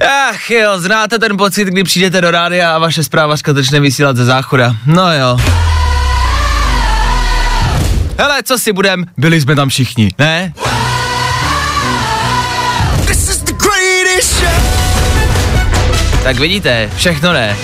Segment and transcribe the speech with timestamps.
[0.00, 4.24] Ach jo, znáte ten pocit, kdy přijdete do rádia a vaše zprávařka začne vysílat ze
[4.24, 4.76] záchoda.
[4.86, 5.38] No jo.
[8.18, 10.52] Hele, co si budem, byli jsme tam všichni, ne?
[16.22, 17.56] Tak vidíte, všechno ne.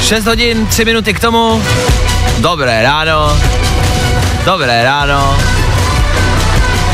[0.00, 1.62] 6 hodin, 3 minuty k tomu.
[2.38, 3.38] Dobré ráno.
[4.44, 5.38] Dobré ráno.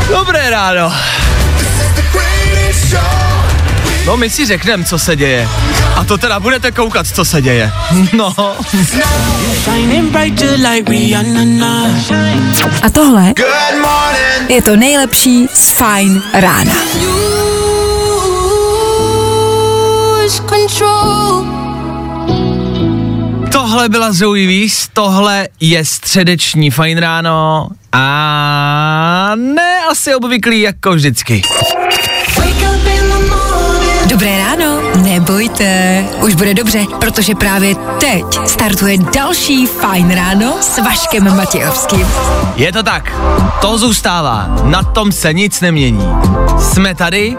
[0.09, 0.93] Dobré ráno.
[4.11, 5.49] No my si řekneme, co se děje.
[5.97, 7.73] A to teda budete koukat, co se děje.
[8.13, 8.35] No.
[12.83, 13.35] A tohle
[14.49, 16.75] je to nejlepší z Fajn rána.
[23.53, 31.43] Tohle byla Zoe Weiss, tohle je středeční fajn ráno a ne asi obvyklý jako vždycky.
[35.61, 42.07] Nebojte, už bude dobře, protože právě teď startuje další Fajn ráno s Vaškem Matějovským.
[42.57, 43.13] Je to tak,
[43.61, 46.09] to zůstává, na tom se nic nemění.
[46.59, 47.37] Jsme tady,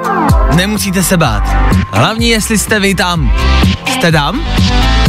[0.56, 1.44] nemusíte se bát.
[1.92, 3.32] Hlavní, jestli jste vy tam.
[3.94, 4.42] Jste tam?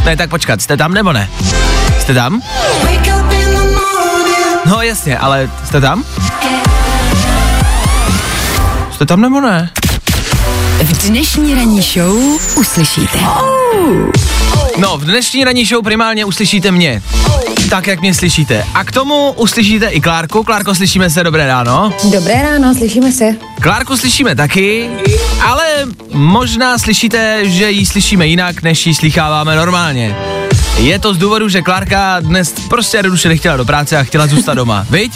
[0.05, 1.31] Ne, tak počkat, jste tam nebo ne?
[2.01, 2.43] Jste tam?
[4.67, 6.05] No jasně, ale jste tam?
[8.93, 9.71] Jste tam nebo ne?
[10.93, 12.17] V dnešní ranní show
[12.57, 13.19] uslyšíte.
[14.79, 17.03] No, v dnešní ranní show primárně uslyšíte mě.
[17.71, 18.67] Tak, jak mě slyšíte.
[18.75, 20.43] A k tomu uslyšíte i Klárku.
[20.43, 21.93] Klárko, slyšíme se, dobré ráno.
[22.13, 23.25] Dobré ráno, slyšíme se.
[23.61, 24.91] Klárku slyšíme taky,
[25.47, 25.65] ale
[26.13, 30.17] možná slyšíte, že ji slyšíme jinak, než ji slycháváme normálně.
[30.79, 34.55] Je to z důvodu, že Klárka dnes prostě jednoduše nechtěla do práce a chtěla zůstat
[34.55, 35.13] doma, viď?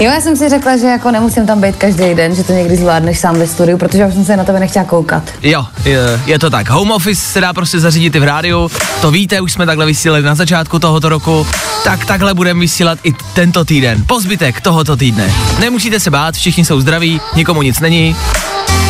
[0.00, 2.76] Jo, já jsem si řekla, že jako nemusím tam být každý den, že to někdy
[2.76, 5.22] zvládneš sám ve studiu, protože už jsem se na tebe nechtěla koukat.
[5.42, 6.70] Jo, je, je to tak.
[6.70, 8.70] Home office se dá prostě zařídit i v rádiu,
[9.00, 11.46] to víte, už jsme takhle vysílali na začátku tohoto roku,
[11.84, 15.32] tak takhle budeme vysílat i tento týden, po zbytek tohoto týdne.
[15.60, 18.16] Nemusíte se bát, všichni jsou zdraví, nikomu nic není.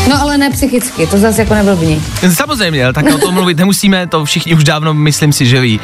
[0.09, 2.03] No ale ne psychicky, to zase jako neblbní.
[2.35, 5.81] Samozřejmě, tak o tom mluvit nemusíme, to všichni už dávno myslím si, že ví.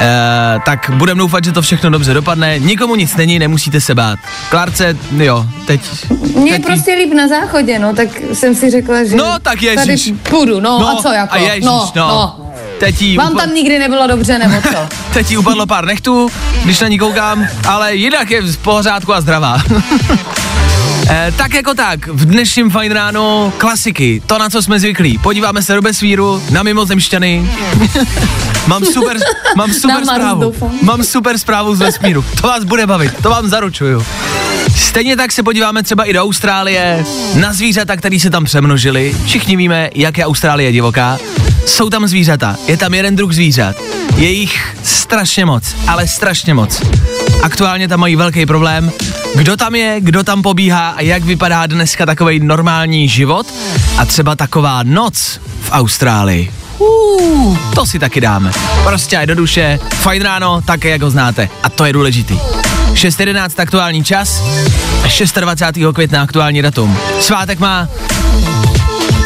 [0.00, 4.18] E, tak budeme doufat, že to všechno dobře dopadne, nikomu nic není, nemusíte se bát.
[4.50, 5.80] Klárce, jo, teď...
[6.36, 10.04] Mně je prostě líp na záchodě, no, tak jsem si řekla, že No, tak ježiš.
[10.04, 12.08] tady půjdu, no, a co jako, a ježiš, no, no.
[12.08, 12.52] no.
[12.80, 14.88] Teď jí Vám upa- tam nikdy nebylo dobře, nebo co?
[15.14, 16.30] Teď jí upadlo pár nechtů,
[16.64, 19.62] když na ní koukám, ale jinak je v pořádku a zdravá.
[21.10, 25.18] E, tak jako tak, v dnešním fajn ráno klasiky, to na co jsme zvyklí.
[25.18, 27.50] Podíváme se do Besvíru, na mimozemšťany.
[28.66, 29.16] mám super,
[29.56, 30.54] mám super zprávu.
[30.82, 32.24] Mám super zprávu z vesmíru.
[32.40, 34.06] To vás bude bavit, to vám zaručuju.
[34.76, 37.04] Stejně tak se podíváme třeba i do Austrálie,
[37.34, 39.16] na zvířata, které se tam přemnožily.
[39.24, 41.18] Všichni víme, jak je Austrálie divoká.
[41.66, 43.76] Jsou tam zvířata, je tam jeden druh zvířat.
[44.16, 46.82] Je jich strašně moc, ale strašně moc.
[47.42, 48.92] Aktuálně tam mají velký problém.
[49.34, 53.46] Kdo tam je, kdo tam pobíhá a jak vypadá dneska takový normální život
[53.98, 56.52] a třeba taková noc v Austrálii.
[56.78, 58.52] Uh, to si taky dáme.
[58.84, 61.48] Prostě a jednoduše, fajn ráno, také jak ho znáte.
[61.62, 62.38] A to je důležitý.
[62.92, 64.42] 6.11 aktuální čas
[65.04, 65.94] a 26.
[65.94, 66.98] května aktuální datum.
[67.20, 67.88] Svátek má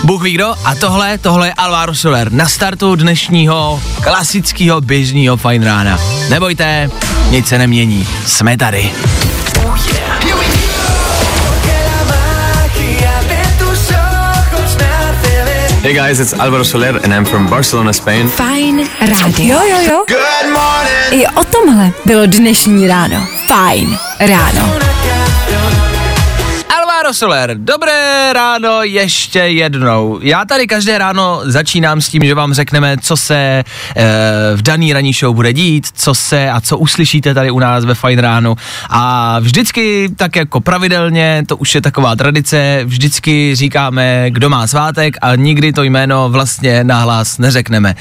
[0.05, 5.63] Bůh ví kdo a tohle, tohle je Alvaro Soler na startu dnešního klasického běžného fajn
[5.63, 5.99] rána.
[6.29, 6.91] Nebojte,
[7.31, 8.91] nic se nemění, jsme tady.
[15.87, 18.29] Hey guys, it's Alvaro Soler and I'm from Barcelona, Spain.
[18.29, 19.47] Fajn rádio.
[19.47, 20.05] Jo, jo, jo.
[20.09, 21.23] Good morning.
[21.23, 23.27] I o tomhle bylo dnešní ráno.
[23.47, 24.96] Fajn ráno.
[27.07, 30.19] Alvaro Soler, dobré ráno ještě jednou.
[30.23, 33.65] Já tady každé ráno začínám s tím, že vám řekneme, co se e,
[34.57, 37.95] v daný ranní show bude dít, co se a co uslyšíte tady u nás ve
[37.95, 38.57] Fajn ránu.
[38.91, 45.17] A vždycky, tak jako pravidelně, to už je taková tradice, vždycky říkáme, kdo má svátek
[45.23, 47.95] a nikdy to jméno vlastně nahlas neřekneme.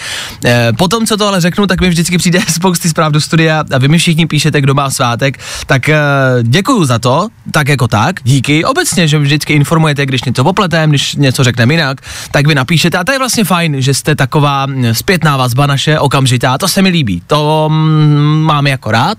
[0.45, 3.87] E, potom, co tohle řeknu, tak mi vždycky přijde spousty zpráv do studia a vy
[3.87, 5.99] mi všichni píšete, kdo má svátek, tak e,
[6.41, 8.65] děkuju za to, tak jako tak, díky.
[8.65, 12.01] Obecně přesně, že vždycky informujete, když něco popletem, když něco řekneme jinak,
[12.31, 15.99] tak vy napíšete a to je vlastně fajn, že jste taková mm, zpětná vazba naše,
[15.99, 19.17] okamžitá, to se mi líbí, to mm, mám jako rád,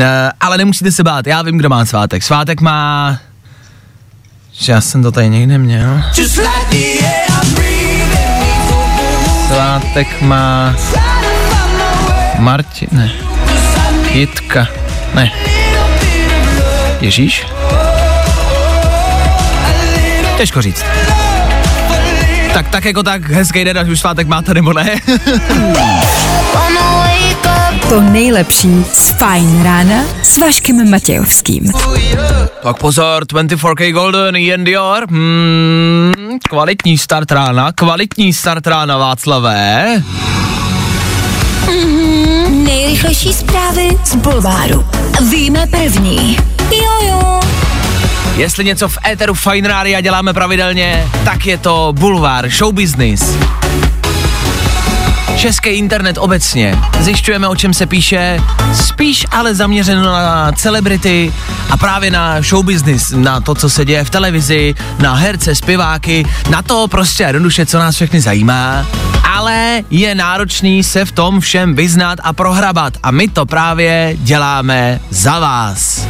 [0.00, 2.22] e, ale nemusíte se bát, já vím, kdo má svátek.
[2.22, 3.18] Svátek má...
[4.52, 6.02] Že já jsem to tady někde měl.
[9.46, 10.74] Svátek má...
[12.38, 13.12] Martin, ne.
[14.12, 14.68] Jitka,
[15.14, 15.32] ne.
[17.00, 17.46] Ježíš?
[20.42, 20.84] Těžko říct.
[22.54, 24.96] Tak, tak jako tak, hezký den, až už svátek máte, nebo ne?
[27.88, 31.72] To nejlepší z Fajn rána s Vaškem Matějovským.
[32.62, 35.06] tak pozor, 24K Golden, Ian Dior.
[35.08, 36.12] Hmm,
[36.48, 40.02] kvalitní start rána, kvalitní start rána Václavé.
[42.50, 44.86] Nejrychlejší zprávy z Bulváru.
[45.30, 46.36] Víme první.
[46.70, 47.61] Jojo.
[48.36, 53.36] Jestli něco v éteru Fine Rádia děláme pravidelně, tak je to bulvár, show business.
[55.36, 56.78] Český internet obecně.
[57.00, 58.40] Zjišťujeme, o čem se píše,
[58.74, 61.32] spíš ale zaměřeno na celebrity
[61.70, 66.26] a právě na show business, na to, co se děje v televizi, na herce, zpěváky,
[66.50, 68.86] na to prostě jednoduše, co nás všechny zajímá.
[69.32, 75.00] Ale je náročný se v tom všem vyznat a prohrabat a my to právě děláme
[75.10, 76.06] za vás.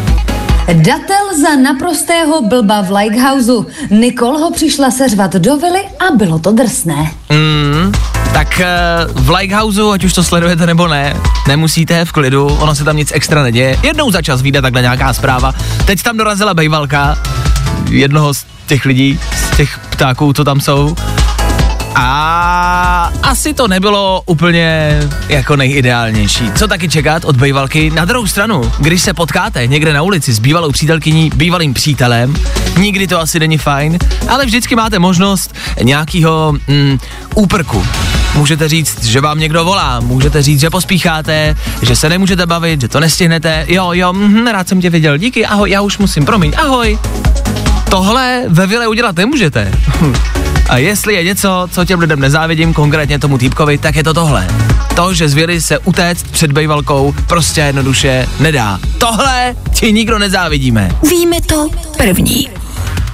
[0.66, 3.66] Datel za naprostého blba v Lighthouseu.
[3.90, 7.10] Nicole ho přišla seřvat do vily a bylo to drsné.
[8.32, 8.66] Tak eh,
[9.14, 11.16] v Lighthouseu, ať už to sledujete nebo ne,
[11.48, 13.78] nemusíte v klidu, ono se tam nic extra neděje.
[13.82, 15.52] Jednou za čas vyjde takhle nějaká zpráva.
[15.86, 17.18] Teď tam dorazila bejvalka
[17.90, 20.94] jednoho z těch lidí, z těch ptáků, co tam jsou.
[21.94, 26.50] A asi to nebylo úplně jako nejideálnější.
[26.54, 27.90] Co taky čekat od bejvalky?
[27.90, 32.34] Na druhou stranu, když se potkáte někde na ulici s bývalou přítelkyní, bývalým přítelem,
[32.78, 33.98] nikdy to asi není fajn,
[34.28, 36.98] ale vždycky máte možnost nějakého mm,
[37.34, 37.86] úprku.
[38.34, 42.88] Můžete říct, že vám někdo volá, můžete říct, že pospícháte, že se nemůžete bavit, že
[42.88, 43.64] to nestihnete.
[43.68, 46.98] Jo, jo, mm, rád jsem tě viděl, díky, ahoj, já už musím, promiň, ahoj.
[47.90, 49.72] Tohle ve vile udělat nemůžete.
[50.72, 54.48] A jestli je něco, co těm lidem nezávidím, konkrétně tomu týpkovi, tak je to tohle.
[54.96, 58.78] To, že z vily se utéct před bejvalkou prostě jednoduše nedá.
[58.98, 60.90] Tohle ti nikdo nezávidíme.
[61.10, 62.48] Víme to první.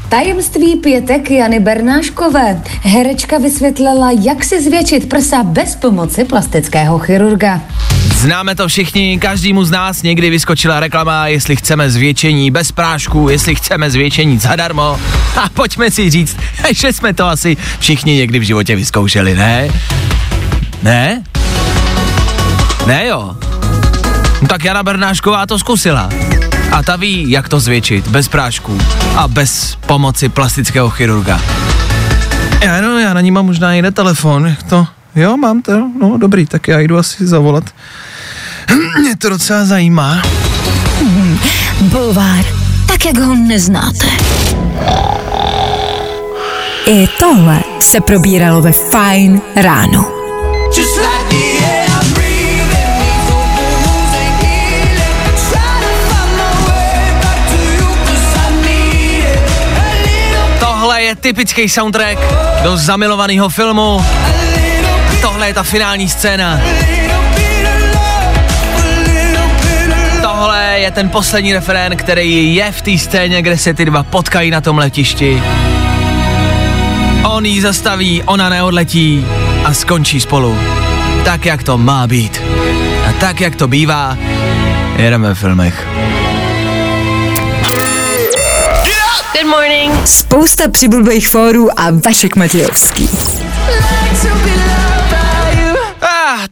[0.08, 2.62] Tajemství pětek Jany Bernáškové.
[2.82, 7.60] Herečka vysvětlila, jak si zvětšit prsa bez pomoci plastického chirurga.
[8.18, 13.54] Známe to všichni, každému z nás někdy vyskočila reklama, jestli chceme zvětšení bez prášku, jestli
[13.54, 15.00] chceme zvětšení zadarmo.
[15.36, 16.36] A pojďme si říct,
[16.72, 19.68] že jsme to asi všichni někdy v životě vyzkoušeli, ne?
[20.82, 21.22] Ne?
[22.86, 23.36] Ne jo.
[24.42, 26.08] No tak Jana Bernášková to zkusila.
[26.72, 28.78] A ta ví, jak to zvětšit, bez prášků
[29.16, 31.40] a bez pomoci plastického chirurga.
[32.60, 36.18] Já no, já na ní mám možná jiný telefon, jak to, jo, mám to, no
[36.18, 37.64] dobrý, tak já jdu asi zavolat.
[39.00, 40.22] Mě to docela zajímá.
[41.80, 42.44] Bulvár,
[42.86, 44.06] tak jak ho neznáte.
[46.86, 50.10] I tohle se probíralo ve Fajn ráno.
[60.60, 62.18] Tohle je typický soundtrack
[62.62, 64.04] do zamilovaného filmu.
[65.20, 66.60] Tohle je ta finální scéna.
[70.22, 74.50] Tohle je ten poslední refrén, který je v té scéně, kde se ty dva potkají
[74.50, 75.42] na tom letišti.
[77.24, 79.26] On jí zastaví, ona neodletí
[79.64, 80.58] a skončí spolu.
[81.24, 82.42] Tak, jak to má být.
[83.08, 84.16] A tak, jak to bývá,
[84.96, 85.86] jedeme v filmech.
[89.32, 89.92] Good morning.
[90.04, 93.08] Spousta přibulbých fórů a Vašek Matějovský.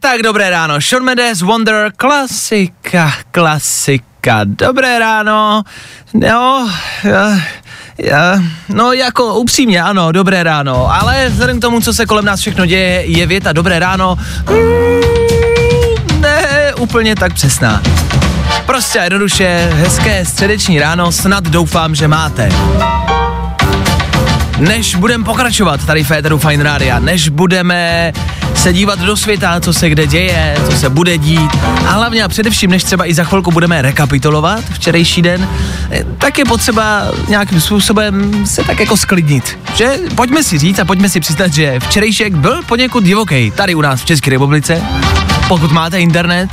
[0.07, 0.81] Tak dobré ráno.
[0.81, 4.39] Sean Mendes, Wonder, klasika, klasika.
[4.43, 5.63] Dobré ráno.
[6.13, 6.69] No,
[7.03, 7.39] já,
[7.97, 10.93] já, no jako upřímně, ano, dobré ráno.
[10.93, 14.17] Ale vzhledem k tomu, co se kolem nás všechno děje, je věta dobré ráno.
[14.49, 17.81] Mm, ne, úplně tak přesná.
[18.65, 22.49] Prostě a jednoduše, hezké středeční ráno, snad doufám, že máte.
[24.59, 28.13] Než budeme pokračovat tady v Féteru Fine Rádia, než budeme
[28.55, 31.51] se dívat do světa, co se kde děje, co se bude dít
[31.87, 35.49] a hlavně a především, než třeba i za chvilku budeme rekapitulovat včerejší den,
[35.91, 39.59] eh, tak je potřeba nějakým způsobem se tak jako sklidnit.
[39.75, 43.81] Že pojďme si říct a pojďme si přiznat, že včerejšek byl poněkud divoký tady u
[43.81, 44.81] nás v České republice.
[45.47, 46.49] Pokud máte internet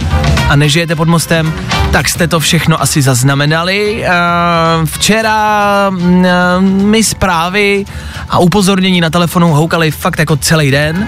[0.48, 1.52] a nežijete pod mostem,
[1.92, 4.04] tak jste to všechno asi zaznamenali.
[4.04, 4.10] Eh,
[4.84, 7.84] Včera mm, eh, mi zprávy
[8.30, 11.06] a upozornění na telefonu houkaly fakt jako celý den.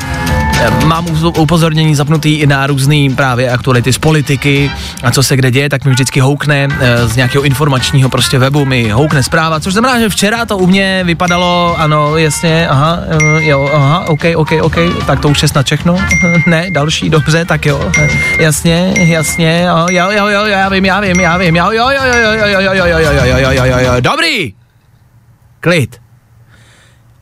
[0.60, 1.06] Eh, Mám
[1.38, 4.70] upozornění zapnutý i na různý právě aktuality z politiky
[5.02, 8.64] a co se kde děje, tak mi vždycky houkne eh, z nějakého informačního prostě webu,
[8.64, 13.44] mi houkne zpráva, což znamená, že včera to u mě vypadalo, ano, jasně, aha, eh,
[13.44, 14.76] jo, aha, ok, ok, ok,
[15.06, 15.96] tak to už je snad všechno,
[16.46, 21.00] ne, další, dobře, tak jo, eh, jasně, jasně, jo, jo, jo, jo, já vím, já
[21.00, 23.50] vím, já vím, jo, jo, jo, jo, jo, jo, jo, jo, jo, jo, jo, jo,
[23.52, 24.54] jo, jo, jo, dobrý,
[25.60, 26.05] klid.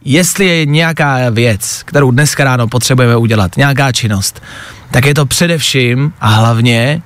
[0.04, 4.42] Jestli je nějaká věc, kterou dneska ráno potřebujeme udělat, nějaká činnost,
[4.90, 7.02] tak je to především a hlavně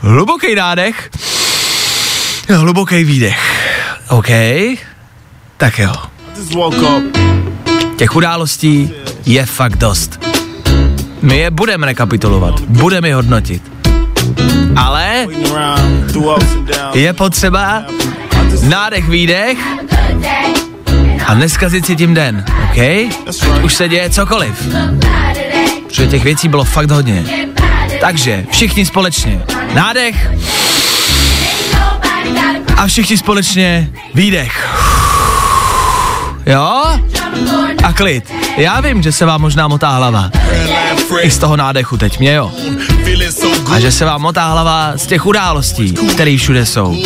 [0.00, 1.10] hluboký nádech,
[2.56, 3.38] hluboký výdech.
[4.08, 4.28] OK?
[5.56, 5.92] Tak jo.
[7.96, 8.90] Těch událostí
[9.26, 10.20] je fakt dost.
[11.22, 13.62] My je budeme rekapitulovat, budeme je hodnotit.
[14.76, 15.26] Ale
[16.94, 17.84] je potřeba
[18.62, 19.58] nádech, výdech
[21.26, 22.78] a neskazit si tím den, OK?
[23.62, 24.68] Už se děje cokoliv.
[25.86, 27.24] Protože těch věcí bylo fakt hodně.
[28.00, 29.42] Takže všichni společně
[29.74, 30.30] nádech
[32.76, 34.68] a všichni společně výdech.
[36.46, 36.84] Jo?
[37.84, 38.24] A klid.
[38.56, 40.30] Já vím, že se vám možná motá hlava.
[41.20, 42.52] I z toho nádechu teď mě jo.
[43.70, 46.96] A že se vám motá hlava z těch událostí, které všude jsou.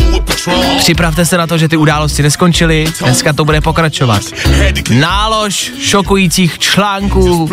[0.78, 4.22] Připravte se na to, že ty události neskončily, dneska to bude pokračovat.
[4.90, 7.50] Nálož šokujících článků,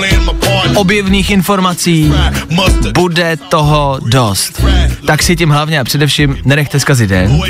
[0.76, 2.14] objevných informací,
[2.94, 4.62] bude toho dost.
[5.08, 7.42] Tak si tím hlavně a především nenechte zkazit den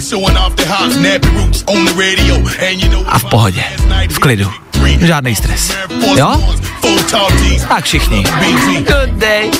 [3.06, 3.64] a v pohodě,
[4.10, 4.52] v klidu.
[5.00, 5.72] Žádný stres.
[6.18, 6.54] Jo?
[7.68, 8.24] Tak všichni.
[8.78, 9.52] Good day.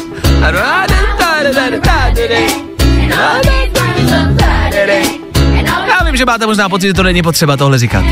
[5.88, 8.06] Já vím, že máte možná pocit, že to není potřeba tohle říkat.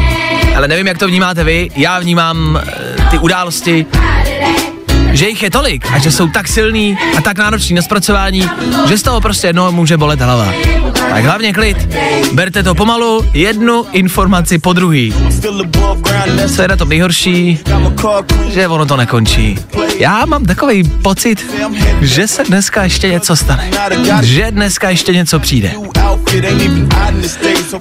[0.55, 1.69] Ale nevím, jak to vnímáte vy.
[1.75, 3.85] Já vnímám eh, ty události,
[5.11, 8.49] že jich je tolik a že jsou tak silný a tak náročný na zpracování,
[8.87, 10.53] že z toho prostě jednou může bolet hlava.
[11.09, 11.77] Tak hlavně klid,
[12.33, 15.13] berte to pomalu, jednu informaci po druhý.
[16.55, 17.59] Co je na tom nejhorší,
[18.49, 19.59] že ono to nekončí.
[19.99, 21.45] Já mám takový pocit,
[22.01, 23.69] že se dneska ještě něco stane.
[24.21, 25.71] Že dneska ještě něco přijde.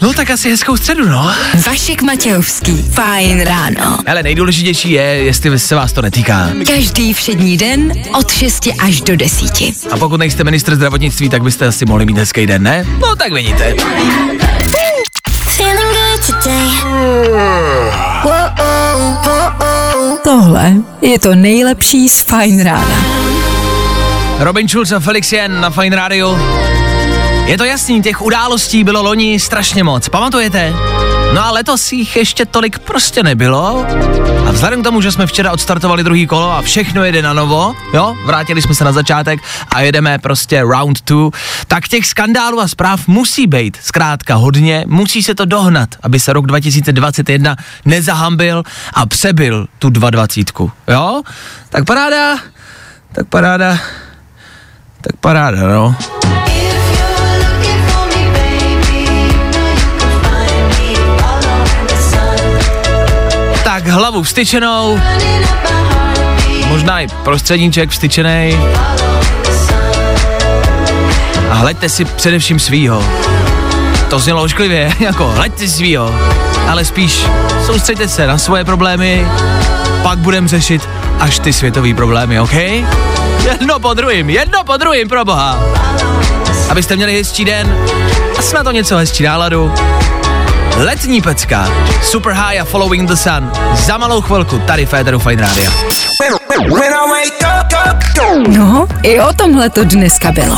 [0.02, 1.30] No tak asi hezkou středu, no.
[1.66, 3.99] Vašek Matějovský, fajn ráno.
[4.06, 6.50] Ale nejdůležitější je, jestli se vás to netýká.
[6.66, 9.62] Každý všední den od 6 až do 10.
[9.90, 12.87] A pokud nejste ministr zdravotnictví, tak byste asi mohli mít hezký den, ne?
[13.00, 13.75] No tak vidíte.
[15.56, 16.68] Feeling good today.
[20.25, 23.04] Tohle je to nejlepší z fajn rána.
[24.38, 26.38] Robin Schulz a Felix Jen na Fine Radio.
[27.47, 30.73] Je to jasný, těch událostí bylo loni strašně moc, pamatujete?
[31.35, 33.87] No a letos jich ještě tolik prostě nebylo.
[34.49, 37.75] A vzhledem k tomu, že jsme včera odstartovali druhý kolo a všechno jede na novo,
[37.95, 39.41] jo, vrátili jsme se na začátek
[39.75, 41.31] a jedeme prostě round two,
[41.67, 46.33] tak těch skandálů a zpráv musí být zkrátka hodně, musí se to dohnat, aby se
[46.33, 48.62] rok 2021 nezahambil
[48.95, 50.53] a přebyl tu 220,
[50.88, 51.23] jo?
[51.69, 52.37] Tak paráda,
[53.12, 53.79] tak paráda,
[55.00, 55.97] tak paráda, no.
[63.87, 65.00] Tak hlavu vstyčenou,
[66.69, 68.59] možná i prostředníček vstyčený.
[71.50, 73.05] A hleďte si především svýho.
[74.11, 76.14] To znělo ošklivě, jako hleďte svýho.
[76.69, 77.26] Ale spíš
[77.66, 79.26] soustřeďte se na svoje problémy,
[80.02, 80.88] pak budem řešit
[81.21, 82.55] až ty světové problémy, OK?
[83.45, 85.59] Jedno po druhým, jedno po druhým, pro boha.
[86.69, 87.76] Abyste měli hezčí den
[88.38, 89.73] a snad to něco hezčí náladu.
[90.76, 91.68] Letní pecka,
[92.02, 93.50] Super High a Following the Sun.
[93.75, 95.71] Za malou chvilku tady Féteru Fine Radio.
[98.49, 100.56] No, i o tomhle to dneska bylo.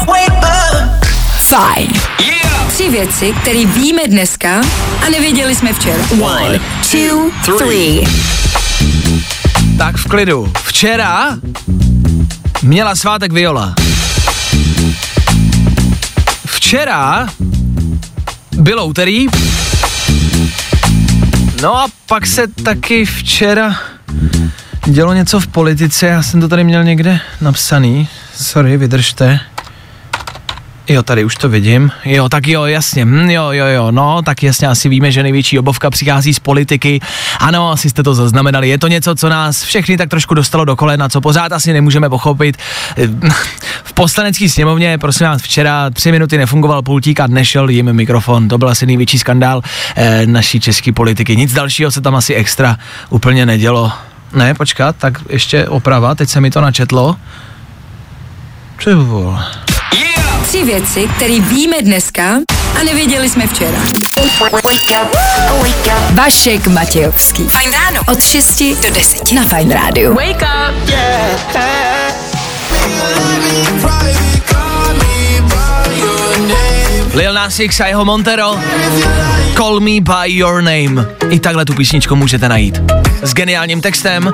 [1.43, 1.93] Fajn.
[2.69, 4.61] Tři věci, které víme dneska
[5.07, 6.05] a nevěděli jsme včera.
[6.21, 6.61] One,
[6.91, 8.05] two, three.
[9.79, 10.53] Tak v klidu.
[10.63, 11.37] Včera
[12.63, 13.75] měla svátek Viola.
[16.47, 17.29] Včera
[18.53, 19.27] bylo úterý.
[21.63, 23.77] No a pak se taky včera
[24.87, 28.09] dělo něco v politice, já jsem to tady měl někde napsaný.
[28.35, 29.41] Sorry, vydržte.
[30.89, 31.91] Jo, tady už to vidím.
[32.05, 33.05] Jo, tak jo, jasně.
[33.05, 33.91] Hm, jo, jo, jo.
[33.91, 37.01] No, tak jasně asi víme, že největší obovka přichází z politiky.
[37.41, 38.69] Ano, asi jste to zaznamenali.
[38.69, 42.09] Je to něco, co nás všechny tak trošku dostalo do kolena, co pořád asi nemůžeme
[42.09, 42.57] pochopit.
[43.85, 48.49] V poslanecké sněmovně, prosím vás, včera tři minuty nefungoval pultík a nešel jim mikrofon.
[48.49, 49.63] To byl asi největší skandál
[49.97, 51.37] eh, naší české politiky.
[51.37, 52.77] Nic dalšího se tam asi extra
[53.11, 53.93] úplně nedělo.
[54.33, 57.17] Ne, počkat, tak ještě oprava, teď se mi to načetlo.
[58.85, 59.68] Ty vole.
[60.49, 62.25] Tři věci, které víme dneska
[62.81, 63.79] a nevěděli jsme včera.
[66.13, 67.45] Vašek Matějovský.
[67.45, 68.01] Fajn ráno.
[68.13, 70.15] Od 6 do 10 na Fajn rádiu.
[70.15, 70.89] Wake up.
[77.15, 78.59] Lil Nas X a jeho Montero.
[79.57, 81.07] Call me by your name.
[81.31, 82.81] I takhle tu písničku můžete najít.
[83.23, 84.33] S geniálním textem.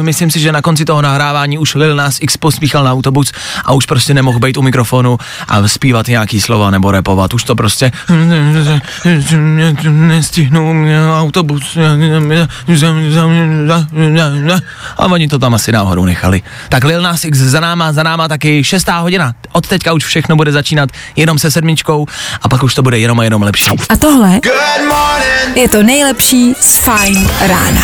[0.00, 3.32] Myslím si, že na konci toho nahrávání už Lil Nas X pospíchal na autobus
[3.64, 5.18] a už prostě nemohl být u mikrofonu
[5.48, 7.34] a zpívat nějaký slova nebo repovat.
[7.34, 7.92] Už to prostě
[9.88, 10.74] nestihnou
[11.20, 11.78] autobus
[14.96, 16.42] a oni to tam asi náhodou nechali.
[16.68, 19.34] Tak Lil Nas X za náma, za náma taky šestá hodina.
[19.52, 22.06] Od teďka už všechno bude začínat jenom se sedmičkou
[22.42, 23.70] a pak už to bude jenom a jenom lepší.
[23.88, 24.40] A tohle
[25.54, 27.82] je to nejlepší z Fajn rána.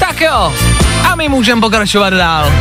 [0.00, 0.52] Tak jo,
[1.10, 2.52] a my můžeme pokračovat dál.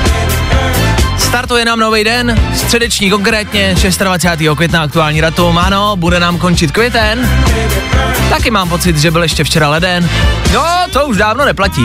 [1.18, 4.56] Startuje nám nový den, středeční konkrétně, 26.
[4.56, 7.30] května aktuální datum, ano, bude nám končit květen.
[8.30, 10.10] Taky mám pocit, že byl ještě včera leden.
[10.54, 11.84] No, to už dávno neplatí.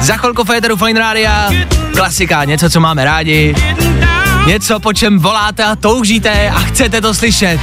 [0.00, 1.50] Za chvilku Féteru Fine Rádia,
[1.96, 3.54] klasika, něco, co máme rádi,
[4.46, 7.60] něco, po čem voláte a toužíte a chcete to slyšet.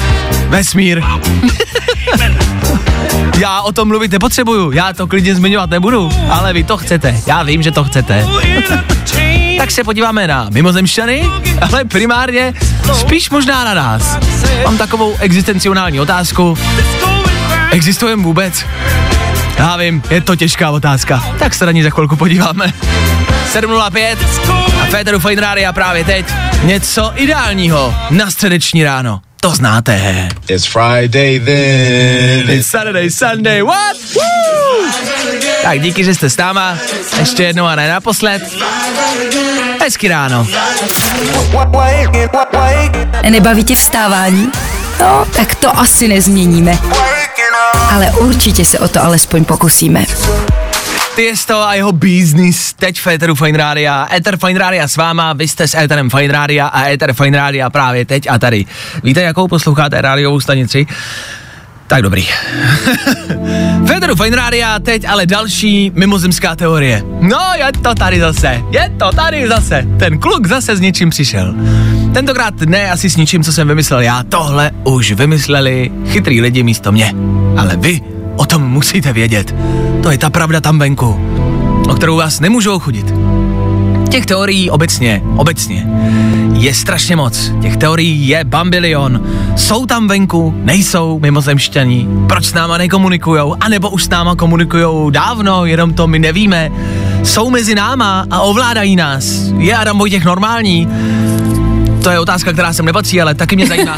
[0.47, 1.03] Vesmír.
[3.37, 7.43] já o tom mluvit nepotřebuju, já to klidně zmiňovat nebudu, ale vy to chcete, já
[7.43, 8.27] vím, že to chcete.
[9.57, 11.29] tak se podíváme na mimozemšťany,
[11.61, 12.53] ale primárně
[12.93, 14.17] spíš možná na nás.
[14.63, 16.57] Mám takovou existencionální otázku.
[17.71, 18.65] Existujeme vůbec?
[19.57, 21.23] Já vím, je to těžká otázka.
[21.39, 22.73] Tak se na ní za chvilku podíváme.
[23.53, 24.17] 7.05
[24.81, 26.25] a Féteru Fine Rádia právě teď.
[26.63, 29.21] Něco ideálního na středeční ráno.
[29.41, 30.29] To znáte.
[30.47, 32.49] It's Friday then.
[32.49, 33.97] It's Saturday, Sunday, what?
[34.15, 34.91] Woo!
[35.63, 36.77] Tak díky, že jste s náma.
[37.19, 38.53] Ještě jednou a ne naposled.
[39.81, 40.47] Hezky ráno.
[43.29, 44.51] Nebaví tě vstávání?
[44.99, 46.77] No, tak to asi nezměníme.
[47.73, 50.05] Ale určitě se o to alespoň pokusíme.
[51.15, 54.07] Tiesto a jeho business teď v Eteru Fine Rádia.
[54.15, 57.69] Eter Fine Rádia s váma, vy jste s Eterem Fine Rádia a Eter Fine Rádia
[57.69, 58.65] právě teď a tady.
[59.03, 60.87] Víte, jakou posloucháte rádiovou stanici?
[61.87, 62.25] Tak dobrý.
[63.87, 67.03] Federu Fine Rádia, teď ale další mimozemská teorie.
[67.21, 69.87] No, je to tady zase, je to tady zase.
[69.99, 71.55] Ten kluk zase s něčím přišel.
[72.13, 74.23] Tentokrát ne asi s ničím, co jsem vymyslel já.
[74.23, 77.13] Tohle už vymysleli chytrý lidi místo mě.
[77.57, 78.01] Ale vy
[78.37, 79.55] o tom musíte vědět.
[80.03, 81.19] To je ta pravda tam venku,
[81.89, 83.13] o kterou vás nemůžu ochudit.
[84.13, 85.87] Těch teorií obecně, obecně
[86.53, 87.51] je strašně moc.
[87.61, 89.21] Těch teorií je bambilion.
[89.55, 92.07] Jsou tam venku, nejsou mimozemšťaní.
[92.27, 93.55] Proč s náma nekomunikujou?
[93.59, 96.71] A nebo už s náma komunikujou dávno, jenom to my nevíme.
[97.23, 99.25] Jsou mezi náma a ovládají nás.
[99.57, 100.87] Je Adam Vojtěch normální?
[102.03, 103.95] To je otázka, která sem nepatří, ale taky mě zajímá.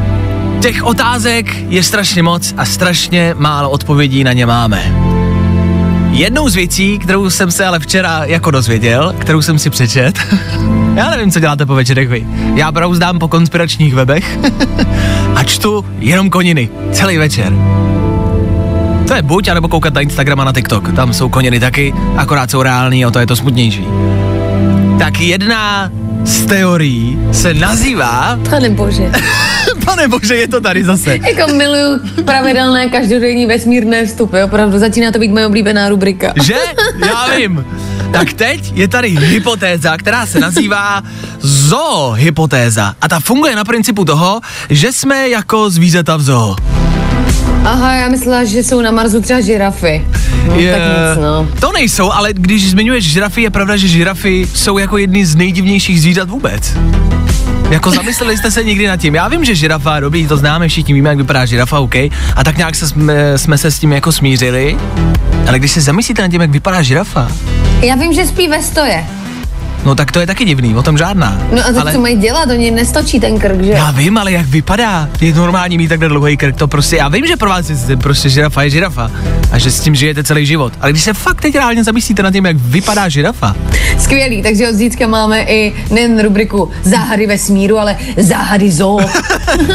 [0.60, 5.05] Těch otázek je strašně moc a strašně málo odpovědí na ně máme.
[6.16, 10.18] Jednou z věcí, kterou jsem se ale včera jako dozvěděl, kterou jsem si přečet,
[10.94, 12.26] já nevím, co děláte po večerech vy.
[12.54, 14.38] Já brouzdám po konspiračních webech
[15.34, 17.52] a čtu jenom koniny, celý večer.
[19.08, 20.92] To je buď, anebo koukat na Instagram a na TikTok.
[20.92, 23.86] Tam jsou koniny taky, akorát jsou reální a to je to smutnější.
[24.98, 25.90] Tak jedna
[26.26, 28.38] z teorií se nazývá...
[28.50, 29.12] Pane bože.
[29.84, 31.18] Pane bože, je to tady zase.
[31.28, 36.32] Jako miluju pravidelné každodenní vesmírné vstupy, opravdu začíná to být moje oblíbená rubrika.
[36.42, 36.54] Že?
[37.06, 37.64] Já vím.
[38.12, 41.02] Tak teď je tady hypotéza, která se nazývá
[41.40, 42.94] zoohypotéza.
[43.00, 46.56] A ta funguje na principu toho, že jsme jako zvířata v zoo.
[47.66, 50.04] Aha, já myslela, že jsou na Marsu třeba žirafy.
[50.48, 51.48] No, Je- tak nic, no.
[51.60, 56.00] To nejsou, ale když zmiňuješ žirafy, je pravda, že žirafy jsou jako jedny z nejdivnějších
[56.02, 56.76] zvířat vůbec.
[57.70, 59.14] Jako zamysleli jste se někdy nad tím?
[59.14, 61.94] Já vím, že žirafa, dobrý, to známe, všichni víme, jak vypadá žirafa, OK.
[62.36, 64.76] A tak nějak se jsme, jsme se s tím jako smířili.
[65.48, 67.28] Ale když se zamyslíte nad tím, jak vypadá žirafa,
[67.82, 69.04] Já vím, že spí ve stoje.
[69.86, 71.38] No tak to je taky divný, o tom žádná.
[71.52, 71.92] No a tak ale...
[71.92, 72.50] co mají dělat?
[72.50, 73.72] Oni nestočí ten krk, že?
[73.72, 75.08] Já vím, ale jak vypadá?
[75.20, 78.28] Je normální mít takhle dlouhý krk, to prostě, já vím, že pro vás je prostě
[78.28, 79.10] žirafa je žirafa
[79.52, 80.72] a že s tím žijete celý život.
[80.80, 83.56] Ale když se fakt teď reálně zamyslíte nad tím, jak vypadá žirafa,
[83.98, 89.00] Skvělý, takže od zítřka máme i nejen rubriku záhady vesmíru, ale záhady zoo.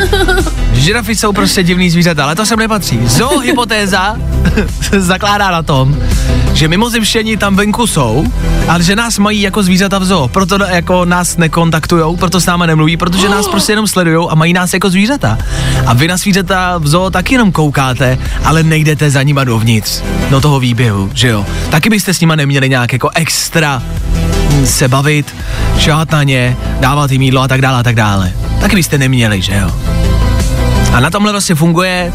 [0.73, 2.99] žirafy jsou prostě divný zvířata, ale to sem nepatří.
[3.05, 4.15] Zoohypotéza
[4.81, 5.97] se zakládá na tom,
[6.53, 8.25] že mimozemštění tam venku jsou,
[8.67, 12.65] ale že nás mají jako zvířata v zoo, proto jako nás nekontaktujou, proto s náma
[12.65, 15.37] nemluví, protože nás prostě jenom sledujou a mají nás jako zvířata.
[15.85, 20.41] A vy na zvířata v zoo taky jenom koukáte, ale nejdete za nima dovnitř, do
[20.41, 21.45] toho výběhu, že jo.
[21.69, 25.35] Taky byste s nima neměli nějak jako extra hm, se bavit,
[25.77, 28.33] šát na ně, dávat jim jídlo a tak dále a tak dále.
[28.61, 29.71] Taky byste neměli, že jo.
[30.93, 32.13] A na tomhle vlastně funguje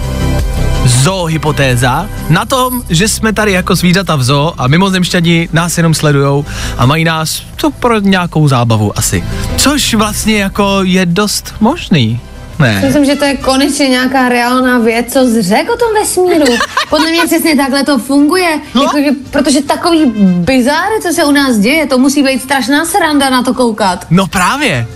[0.87, 6.45] zoohypotéza na tom, že jsme tady jako zvířata v zoo a mimozemšťani nás jenom sledujou
[6.79, 9.25] a mají nás to pro nějakou zábavu asi.
[9.57, 12.21] Což vlastně jako je dost možný.
[12.59, 12.81] Ne.
[12.85, 16.59] Myslím, že to je konečně nějaká reálná věc, co řekl o tom vesmíru.
[16.91, 18.83] Podle mě přesně takhle to funguje, No.
[18.83, 23.31] jako, že, protože takový bizáry, co se u nás děje, to musí být strašná sranda
[23.31, 24.07] na to koukat.
[24.11, 24.87] No právě.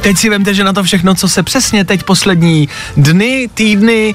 [0.00, 4.14] Teď si vemte, že na to všechno, co se přesně teď poslední dny, týdny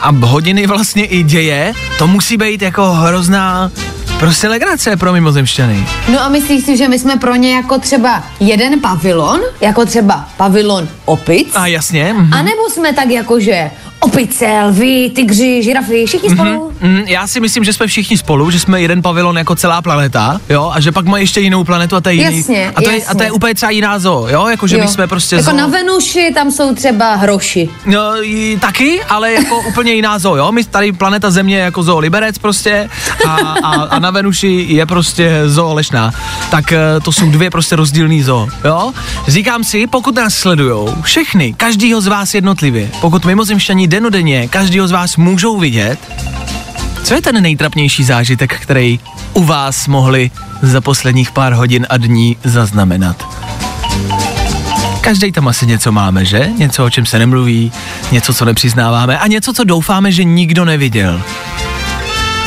[0.00, 3.70] a hodiny vlastně i děje, to musí být jako hrozná
[4.18, 5.86] prostě legrace pro mimozemšťany.
[6.12, 10.28] No a myslíš si, že my jsme pro ně jako třeba jeden pavilon, jako třeba
[10.36, 12.12] pavilon opic, A jasně.
[12.12, 12.34] mhm.
[12.34, 13.70] a nebo jsme tak jako, že
[14.04, 16.72] opice, lvy, tygři, žirafy, všichni spolu?
[16.80, 20.40] Mm, já si myslím, že jsme všichni spolu, že jsme jeden pavilon jako celá planeta,
[20.48, 22.36] jo, a že pak má ještě jinou planetu a to je jiný.
[22.38, 23.24] Jasně, a, to je, a to jasně.
[23.24, 24.88] je úplně třeba jiná zoo, jo, jako že my Jo.
[24.88, 25.56] jsme prostě Jako zoo.
[25.58, 27.68] na Venuši tam jsou třeba hroši.
[27.86, 30.52] No, i, taky, ale jako úplně jiná zoo, jo?
[30.52, 32.90] My tady planeta Země je jako zoo Liberec prostě
[33.26, 33.30] a,
[33.62, 36.12] a, a na Venuši je prostě zoo Lešná.
[36.50, 38.92] Tak eh, to jsou dvě prostě rozdílný zoo, jo?
[39.28, 44.90] Říkám si, pokud nás sledujou, všechny, každýho z vás jednotlivě, pokud mimozemšťaní denodenně, každýho z
[44.90, 45.98] vás můžou vidět,
[47.04, 49.00] co je ten nejtrapnější zážitek, který
[49.32, 50.30] u vás mohli
[50.62, 53.28] za posledních pár hodin a dní zaznamenat?
[55.00, 56.50] Každý tam asi něco máme, že?
[56.56, 57.72] Něco, o čem se nemluví,
[58.12, 61.22] něco, co nepřiznáváme a něco, co doufáme, že nikdo neviděl.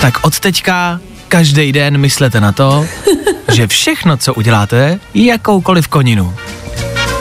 [0.01, 2.85] Tak od teďka každý den myslete na to,
[3.53, 6.33] že všechno, co uděláte, je jakoukoliv koninu.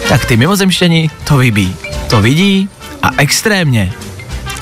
[0.08, 1.76] Tak ty mimozemštěni to vybí.
[2.10, 2.68] To vidí
[3.02, 3.92] a extrémně,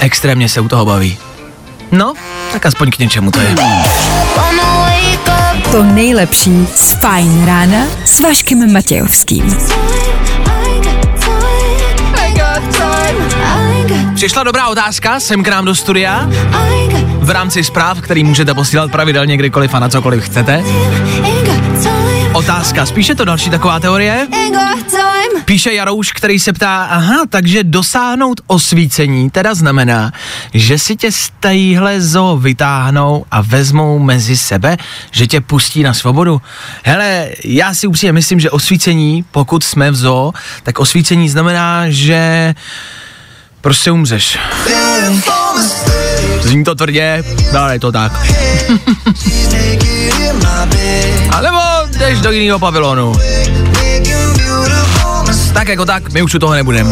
[0.01, 1.19] extrémně se u toho baví.
[1.93, 2.15] No,
[2.53, 3.55] tak aspoň k něčemu to je.
[5.71, 9.57] To nejlepší z Fajn rána s Vaškem Matějovským.
[14.15, 16.29] Přišla dobrá otázka sem k nám do studia
[17.19, 20.65] v rámci zpráv, který můžete posílat pravidelně kdykoliv a na cokoliv chcete.
[22.33, 24.29] Otázka, spíše to další taková teorie.
[25.45, 30.13] Píše Jarouš, který se ptá, aha, takže dosáhnout osvícení teda znamená,
[30.55, 34.77] že si tě z téhle zoo vytáhnou a vezmou mezi sebe,
[35.11, 36.43] že tě pustí na svobodu.
[36.85, 42.55] Hele, já si upřímně myslím, že osvícení, pokud jsme v zoo, tak osvícení znamená, že
[43.61, 44.39] prostě umřeš.
[46.43, 47.25] Zní to tvrdě,
[47.59, 48.13] ale je to tak.
[51.31, 51.59] A nebo
[51.99, 53.13] jdeš do jiného pavilonu.
[55.55, 56.91] Tak jako tak, my už u toho nebudeme.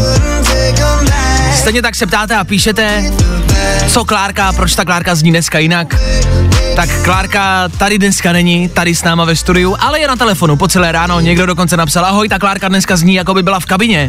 [1.55, 3.13] Stejně tak se ptáte a píšete,
[3.89, 5.95] co Klárka, proč ta Klárka zní dneska jinak.
[6.77, 10.69] Tak Klárka tady dneska není, tady s náma ve studiu, ale je na telefonu po
[10.69, 11.21] celé ráno.
[11.21, 14.09] Někdo dokonce napsal, ahoj, ta Klárka dneska zní, jako by byla v kabině.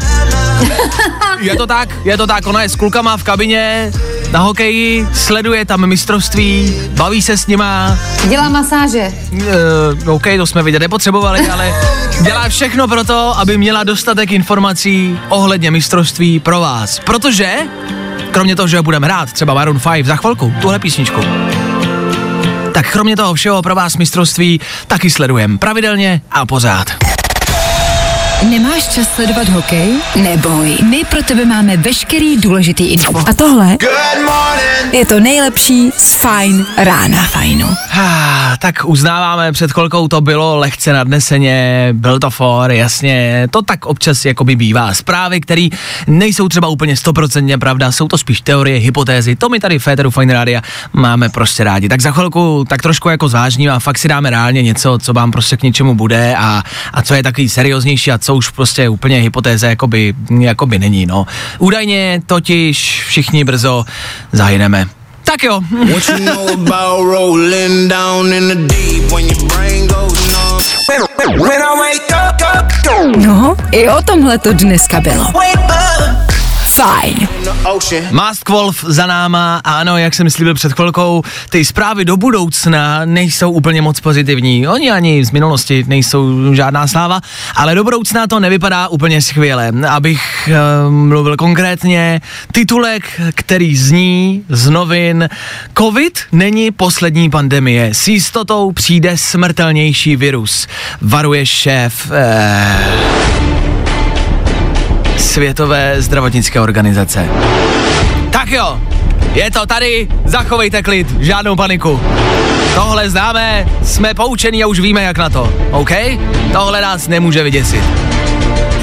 [1.41, 3.91] je to tak, je to tak, ona je s klukama v kabině,
[4.33, 7.97] na hokeji, sleduje tam mistrovství, baví se s nima,
[8.29, 9.11] Dělá masáže.
[10.05, 11.73] uh, OK, to jsme vidět nepotřebovali, ale
[12.21, 16.99] dělá všechno pro to, aby měla dostatek informací ohledně mistrovství pro vás.
[16.99, 17.55] Protože,
[18.31, 21.21] kromě toho, že budeme hrát třeba Maroon 5 za chvilku, tuhle písničku,
[22.73, 26.87] tak kromě toho všeho pro vás mistrovství taky sledujeme pravidelně a pořád.
[28.49, 29.93] Nemáš čas sledovat hokej?
[30.15, 33.19] Neboj, my pro tebe máme veškerý důležitý info.
[33.29, 33.77] A tohle
[34.91, 37.23] je to nejlepší z Fajn rána.
[37.23, 37.67] Fajnu.
[37.93, 43.85] Ah, tak uznáváme, před chvilkou to bylo lehce nadneseně, byl to for, jasně, to tak
[43.85, 44.93] občas jakoby bývá.
[44.93, 45.67] Zprávy, které
[46.07, 50.11] nejsou třeba úplně stoprocentně pravda, jsou to spíš teorie, hypotézy, to my tady v Féteru
[50.11, 50.61] Fine Rádia
[50.93, 51.89] máme prostě rádi.
[51.89, 55.31] Tak za chvilku tak trošku jako zvážním a fakt si dáme reálně něco, co vám
[55.31, 59.19] prostě k něčemu bude a, a co je takový serióznější a co už prostě úplně
[59.19, 61.25] hypotéze jakoby, jakoby není, no.
[61.59, 63.85] Údajně totiž všichni brzo
[64.31, 64.85] zahyneme.
[65.23, 70.27] Tak jo, What you know about rolling down in the deep when your brain goes
[70.31, 70.61] numb?
[73.17, 75.25] No, i o tomhle to dneska bylo.
[76.73, 77.27] Fajn.
[78.11, 83.51] Mask Wolf za náma ano, jak jsem slíbil před chvilkou, ty zprávy do budoucna nejsou
[83.51, 84.67] úplně moc pozitivní.
[84.67, 87.21] Oni ani z minulosti nejsou žádná sláva,
[87.55, 89.71] ale do budoucna to nevypadá úplně skvěle.
[89.89, 90.49] Abych
[90.87, 95.29] uh, mluvil konkrétně, titulek, který zní z novin
[95.77, 97.93] Covid není poslední pandemie.
[97.93, 100.67] S jistotou přijde smrtelnější virus.
[101.01, 102.11] Varuje šéf...
[102.11, 103.62] Uh,
[105.23, 107.29] Světové zdravotnické organizace.
[108.29, 108.79] Tak jo,
[109.33, 111.99] je to tady, zachovejte klid, žádnou paniku.
[112.75, 115.89] Tohle známe, jsme poučení a už víme jak na to, OK?
[116.51, 117.83] Tohle nás nemůže vyděsit.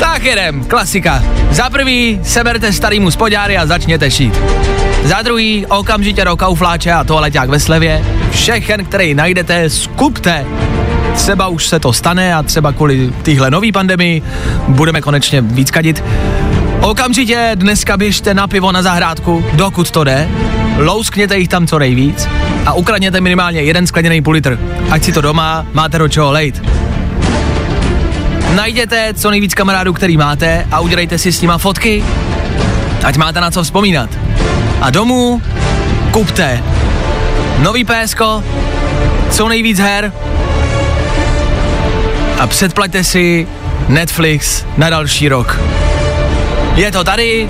[0.00, 1.22] Tak jedem, klasika.
[1.50, 4.40] Za prvý seberte starýmu spodňáry a začněte šít.
[5.04, 8.04] Za druhý okamžitě do kaufláče a toaleťák ve slevě.
[8.30, 10.46] Všechen, který najdete, skupte.
[11.20, 14.22] Třeba už se to stane a třeba kvůli téhle nový pandemii
[14.68, 16.04] budeme konečně víc kadit.
[16.80, 20.28] Okamžitě dneska běžte na pivo na zahrádku, dokud to jde,
[20.78, 22.28] louskněte jich tam co nejvíc
[22.66, 24.58] a ukradněte minimálně jeden skleněný půl litr.
[24.90, 26.62] Ať si to doma máte do čeho lejt.
[28.54, 32.04] Najděte co nejvíc kamarádů, který máte a udělejte si s nima fotky,
[33.04, 34.10] ať máte na co vzpomínat.
[34.80, 35.42] A domů
[36.10, 36.62] kupte
[37.58, 38.20] nový PSK,
[39.30, 40.12] co nejvíc her
[42.40, 43.46] a předplaťte si
[43.88, 45.60] Netflix na další rok.
[46.74, 47.48] Je to tady,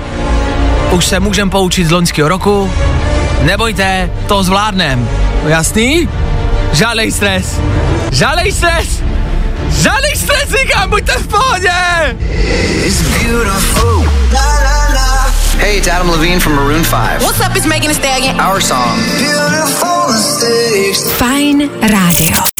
[0.91, 2.71] už se můžem poučit z loňského roku,
[3.41, 5.09] nebojte, to zvládnem.
[5.47, 6.09] Jasný?
[6.73, 7.59] Žádnej stres.
[8.11, 8.87] Žádnej stres.
[9.69, 11.71] Žádnej stres, říkám, buďte v pohodě.
[15.57, 17.21] Hey, it's Adam Levine from Maroon 5.
[17.21, 18.41] What's up, it's Megan Thee Stallion.
[18.41, 18.99] Our song.
[21.17, 22.50] Fajn rádio.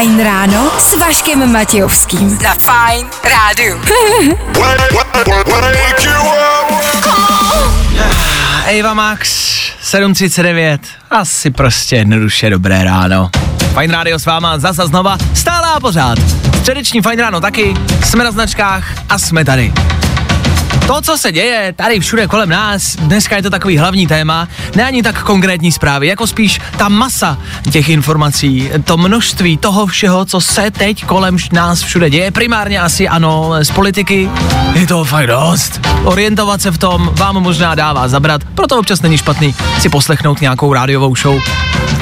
[0.00, 2.38] Fajn ráno s Vaškem Matějovským.
[2.42, 3.80] Na Fajn rádiu.
[8.66, 9.30] Eva Max,
[9.84, 10.78] 7.39,
[11.10, 13.30] asi prostě jednoduše dobré ráno.
[13.72, 16.18] Fajn rádio s váma zase znova, stále a pořád.
[16.58, 19.72] Středeční Fajn ráno taky, jsme na značkách a jsme tady.
[20.90, 24.84] To, co se děje tady všude kolem nás, dneska je to takový hlavní téma, ne
[24.84, 27.38] ani tak konkrétní zprávy, jako spíš ta masa
[27.72, 33.08] těch informací, to množství toho všeho, co se teď kolem nás všude děje, primárně asi
[33.08, 34.30] ano, z politiky,
[34.74, 35.80] je to fakt dost.
[36.04, 40.72] Orientovat se v tom vám možná dává zabrat, proto občas není špatný si poslechnout nějakou
[40.72, 41.42] rádiovou show.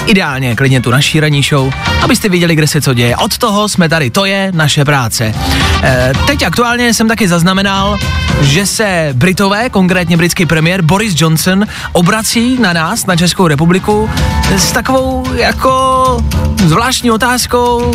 [0.06, 1.72] Ideálně klidně tu naší ranní show,
[2.02, 3.16] abyste viděli, kde se co děje.
[3.16, 5.34] Od toho jsme tady, to je naše práce.
[5.82, 7.98] E, teď aktuálně jsem taky zaznamenal,
[8.40, 14.10] že se Britové, konkrétně britský premiér Boris Johnson, obrací na nás, na Českou republiku,
[14.56, 16.24] s takovou jako
[16.64, 17.92] zvláštní otázkou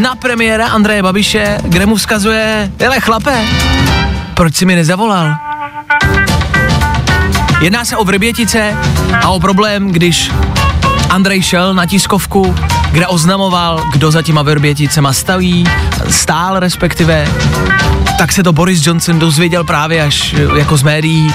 [0.00, 3.44] na premiéra Andreje Babiše, kde mu vzkazuje, hele chlape,
[4.34, 5.34] proč si mi nezavolal?
[7.60, 8.76] Jedná se o Vrbětice
[9.22, 10.30] a o problém, když
[11.10, 12.54] Andrej šel na tiskovku,
[12.92, 15.64] kde oznamoval, kdo za těma Vrběticema staví,
[16.10, 17.28] stál respektive,
[18.20, 21.34] tak se to Boris Johnson dozvěděl právě až eh, jako z médií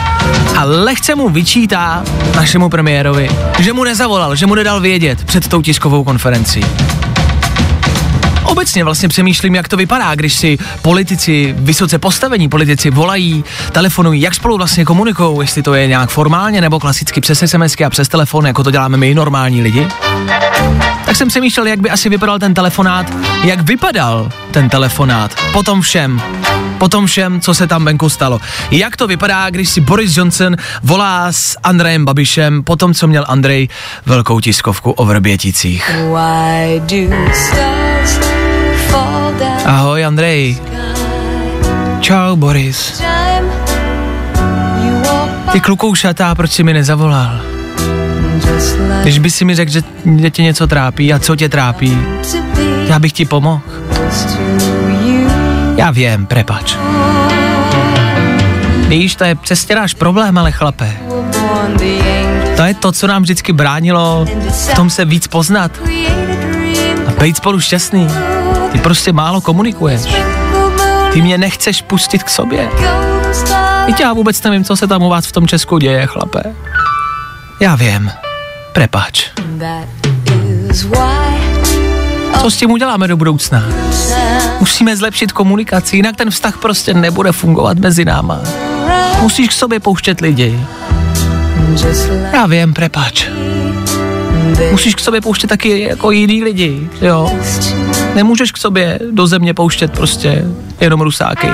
[0.58, 2.04] a lehce mu vyčítá
[2.36, 6.62] našemu premiérovi, že mu nezavolal, že mu nedal vědět před tou tiskovou konferencí.
[8.44, 14.36] Obecně vlastně přemýšlím, jak to vypadá, když si politici, vysoce postavení politici volají, telefonují, jak
[14.36, 18.48] spolu vlastně komunikují, jestli to je nějak formálně nebo klasicky přes SMSky a přes telefon,
[18.48, 19.88] jako to děláme my normální lidi.
[21.06, 26.22] Tak jsem přemýšlel, jak by asi vypadal ten telefonát, jak vypadal ten telefonát, potom všem,
[26.78, 28.40] potom všem, co se tam venku stalo.
[28.72, 33.70] Jak to vypadá, když si Boris Johnson volá s Andrejem Babišem, potom co měl Andrej
[34.06, 35.92] velkou tiskovku o Vrběticích.
[39.66, 40.58] Ahoj Andrej.
[42.00, 43.04] Čau Boris.
[45.52, 47.40] Ty klukoušatá, proč jsi mi nezavolal?
[49.02, 49.82] Když by si mi řekl, že,
[50.18, 51.98] že tě něco trápí a co tě trápí,
[52.88, 53.62] já bych ti pomohl.
[55.76, 56.76] Já vím, prepač.
[58.88, 60.98] Víš, to je přesně náš problém, ale chlape.
[62.56, 65.72] To je to, co nám vždycky bránilo v tom se víc poznat
[67.08, 68.08] a být spolu šťastný.
[68.72, 70.02] Ty prostě málo komunikuješ.
[71.14, 72.70] Ty mě nechceš pustit k sobě.
[73.88, 76.44] Víte, já vůbec nevím, co se tam u vás v tom Česku děje, chlape.
[77.60, 78.12] Já vím.
[78.74, 79.30] Prepač.
[82.46, 83.64] Co s tím uděláme do budoucna?
[84.60, 88.40] Musíme zlepšit komunikaci, jinak ten vztah prostě nebude fungovat mezi náma.
[89.22, 90.60] Musíš k sobě pouštět lidi.
[92.34, 93.28] Já vím, prepač.
[94.72, 97.32] Musíš k sobě pouštět taky jako jiný lidi, jo.
[98.16, 100.46] Nemůžeš k sobě do země pouštět prostě
[100.82, 101.50] jenom rusáky.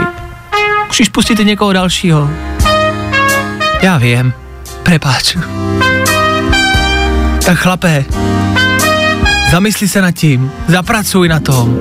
[0.88, 2.30] Musíš pustit i někoho dalšího.
[3.82, 4.34] Já vím.
[4.84, 5.38] Prepáč.
[7.46, 8.06] Tak chlape,
[9.52, 11.80] zamysli se nad tím, zapracuj na tom.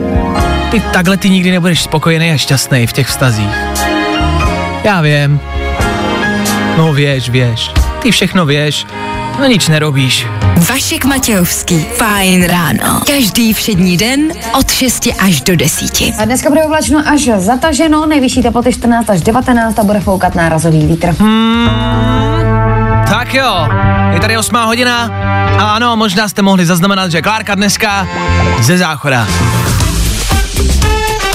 [0.70, 3.54] Ty takhle ty nikdy nebudeš spokojený a šťastný v těch vztazích.
[4.84, 5.40] Já vím.
[6.76, 7.70] No věš, věš.
[8.02, 8.86] Ty všechno věš,
[9.40, 10.26] no nic nerobíš.
[10.70, 13.00] Vašek Matějovský, fajn ráno.
[13.06, 15.90] Každý všední den od 6 až do 10.
[16.18, 20.86] A dneska bude oblačno až zataženo, nejvyšší teploty 14 až 19 a bude foukat nárazový
[20.86, 21.14] vítr.
[23.10, 23.68] Tak jo,
[24.10, 25.10] je tady 8 hodina
[25.58, 28.08] a ano, možná jste mohli zaznamenat, že Klárka dneska
[28.60, 29.26] ze záchoda.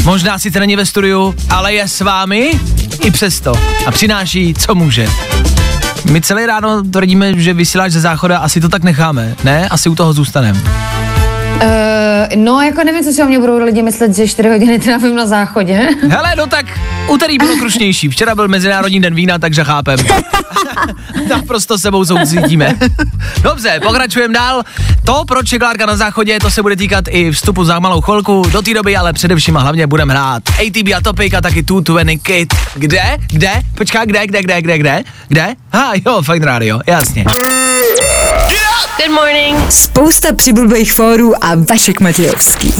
[0.03, 2.59] Možná sice není ve studiu, ale je s vámi
[3.01, 3.53] i přesto
[3.87, 5.07] a přináší, co může.
[6.11, 9.69] My celé ráno tvrdíme, že vysíláš ze záchoda, asi to tak necháme, ne?
[9.69, 10.59] Asi u toho zůstaneme.
[11.55, 15.15] Uh, no, jako nevím, co si o mě budou lidi myslet, že 4 hodiny trávím
[15.15, 15.73] na záchodě.
[16.09, 16.65] Hele, no tak
[17.07, 18.09] úterý bylo krušnější.
[18.09, 19.97] Včera byl Mezinárodní den vína, takže chápem.
[21.29, 22.75] tak prostě sebou soucítíme.
[23.41, 24.63] Dobře, pokračujeme dál.
[25.05, 28.43] To, proč je Klárka na záchodě, to se bude týkat i vstupu za malou chvilku.
[28.51, 32.17] Do té doby ale především a hlavně budeme hrát ATB a Topic a taky 220
[32.23, 32.53] Kid.
[32.75, 33.17] Kde?
[33.27, 33.51] Kde?
[33.77, 35.03] Počká, kde, kde, kde, kde, kde?
[35.27, 35.55] Kde?
[35.73, 37.25] Ha, jo, Fine Radio, jasně.
[38.97, 39.71] Good morning.
[39.71, 42.73] Spousta přibulbých fórů a Vašek Matějovský.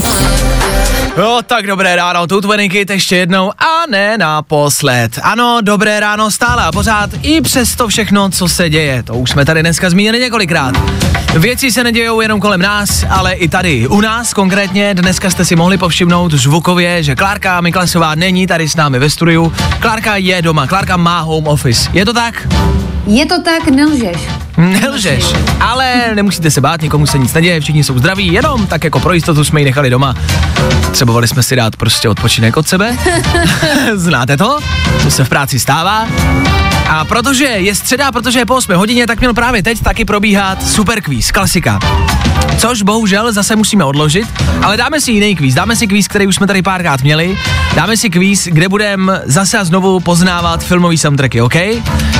[1.16, 5.18] Jo, tak dobré ráno, tu Kid ještě jednou a ne naposled.
[5.22, 9.02] Ano, dobré ráno stále a pořád i přes to všechno, co se děje.
[9.02, 10.74] To už jsme tady dneska zmínili několikrát.
[11.38, 14.94] Věci se nedějou jenom kolem nás, ale i tady u nás konkrétně.
[14.94, 19.52] Dneska jste si mohli povšimnout zvukově, že Klárka Miklasová není tady s námi ve studiu.
[19.80, 21.90] Klárka je doma, Klárka má home office.
[21.92, 22.48] Je to tak?
[23.06, 24.16] Je to tak, nelžeš.
[24.56, 25.24] Nelžeš,
[25.60, 29.12] ale nemusíte se bát, nikomu se nic neděje, všichni jsou zdraví, jenom tak jako pro
[29.12, 30.14] jistotu jsme ji nechali doma.
[30.86, 32.96] Potřebovali jsme si dát prostě odpočinek od sebe.
[33.94, 34.58] Znáte to?
[35.02, 36.06] To se v práci stává.
[36.88, 40.66] A protože je středa, protože je po 8 hodině, tak měl právě teď taky probíhat
[40.66, 41.78] super kvíz, klasika.
[42.58, 44.28] Což bohužel zase musíme odložit,
[44.62, 45.54] ale dáme si jiný kvíz.
[45.54, 47.38] Dáme si kvíz, který už jsme tady párkrát měli.
[47.74, 51.54] Dáme si kvíz, kde budeme zase a znovu poznávat filmový soundtracky, OK?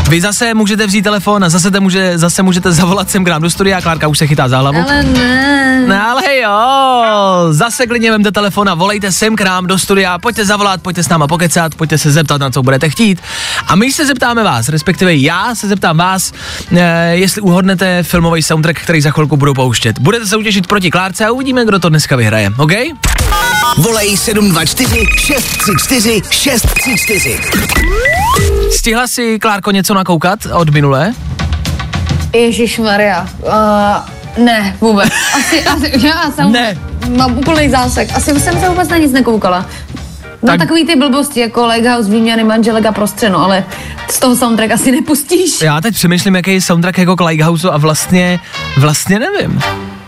[0.08, 3.42] Vy zase můžete vzít telefon a zase, te může, zase můžete zavolat sem k nám
[3.42, 3.80] do studia.
[3.80, 4.78] Klárka už se chytá za hlavu.
[4.78, 5.66] Ale ne.
[5.86, 6.52] No ale jo,
[7.50, 11.08] zase klidně vemte telefon a volejte sem k nám do studia, pojďte zavolat, pojďte s
[11.08, 13.20] náma pokecat, pojďte se zeptat, na co budete chtít.
[13.66, 16.32] A my se zeptáme vás, respektive já se zeptám vás,
[16.76, 19.98] eh, jestli uhodnete filmový soundtrack, který za chvilku budu pouštět.
[19.98, 22.72] Budete soutěžit proti Klárce a uvidíme, kdo to dneska vyhraje, OK?
[23.76, 28.25] Volej 724 634 634.
[28.70, 31.12] Stihla si, Klárko, něco nakoukat od minulé?
[32.34, 33.28] Ježíš Maria.
[33.42, 35.08] Uh, ne, vůbec.
[35.38, 36.78] Asi, asi, já jsem, Ne.
[37.16, 38.08] mám úplný zásek.
[38.14, 39.58] Asi jsem se vůbec na nic nekoukala.
[39.58, 40.58] No Tak- tak...
[40.58, 43.64] takový ty blbosti jako Leghouse, výměny manželek a prostřeno, ale
[44.10, 45.60] z toho soundtrack asi nepustíš.
[45.62, 48.40] Já teď přemýšlím, jaký je soundtrack jako k Lighthouse a vlastně,
[48.76, 49.60] vlastně nevím.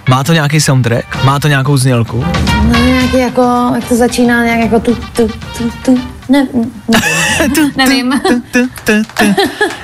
[0.09, 1.25] Má to nějaký soundtrack?
[1.25, 2.25] Má to nějakou znělku?
[2.63, 6.47] No nějaký jako, jak to začíná, nějak jako tu, tu, tu, tu, ne,
[7.77, 8.21] nevím.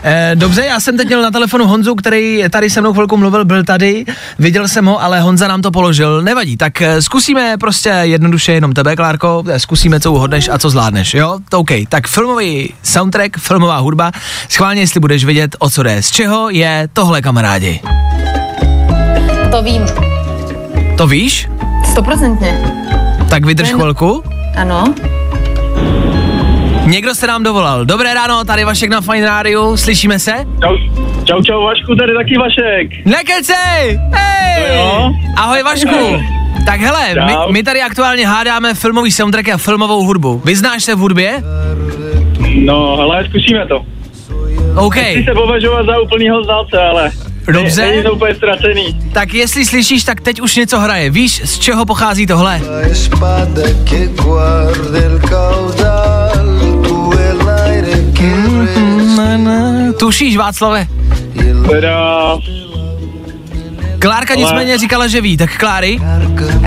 [0.02, 3.44] Eh, dobře, já jsem teď měl na telefonu Honzu, který tady se mnou chvilku mluvil,
[3.44, 4.04] byl tady,
[4.38, 8.72] viděl jsem ho, ale Honza nám to položil, nevadí, tak eh, zkusíme prostě jednoduše jenom
[8.72, 11.38] tebe, Klárko, eh, zkusíme, co uhodneš a co zvládneš, jo?
[11.48, 14.12] To OK, tak filmový soundtrack, filmová hudba,
[14.48, 17.80] schválně, jestli budeš vědět, o co jde, z čeho je tohle, kamarádi.
[19.50, 19.83] To vím.
[20.96, 21.48] To víš?
[21.90, 22.74] Stoprocentně.
[23.30, 24.22] Tak vydrž chvilku.
[24.57, 24.94] Ano.
[26.87, 27.85] Někdo se nám dovolal.
[27.85, 30.33] Dobré ráno, tady Vašek na Fine Radio, slyšíme se?
[30.62, 30.77] Čau,
[31.25, 33.07] čau, čau Vašku, tady taky Vašek.
[33.07, 34.01] Nekecej!
[34.12, 34.79] Hej!
[35.37, 36.23] Ahoj Vašku!
[36.66, 40.42] Tak hele, my, my tady aktuálně hádáme filmový soundtrack a filmovou hudbu.
[40.44, 41.42] Vyznáš se v hudbě?
[42.64, 43.85] No, hele, zkusíme to.
[44.77, 47.11] OK, Chci se považovat za úplnýho znalce, ale
[47.53, 47.81] Dobře.
[47.83, 48.99] ne- není to úplně ztracený.
[49.12, 51.11] tak jestli slyšíš, tak teď už něco hraje.
[51.11, 52.61] Víš, z čeho pochází tohle?
[59.18, 60.87] Que Tušíš, Václave?
[61.70, 62.37] Teda,
[63.98, 65.98] Klárka Ale- nicméně říkala, že ví, tak Kláry,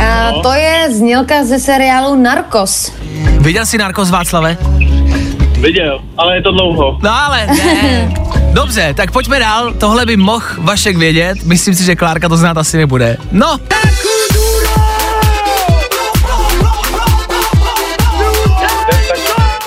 [0.02, 2.94] A to je znělka ze seriálu Narcos.
[3.40, 4.58] viděl jsi Narcos Václave?
[5.60, 7.00] viděl, ale je to dlouho.
[7.04, 8.14] No ale ne.
[8.54, 9.74] Dobře, tak pojďme dál.
[9.74, 11.38] Tohle by mohl Vašek vědět.
[11.46, 13.18] Myslím si, že Klárka to znát asi nebude.
[13.32, 13.58] No,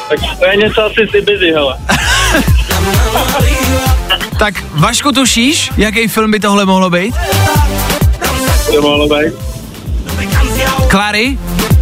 [0.08, 1.76] Tak to je něco asi z Ibizy, hele.
[4.38, 7.14] Tak Vašku tušíš, jaký film by tohle mohlo být?
[8.74, 9.32] To mohlo být.
[10.88, 11.38] Klary?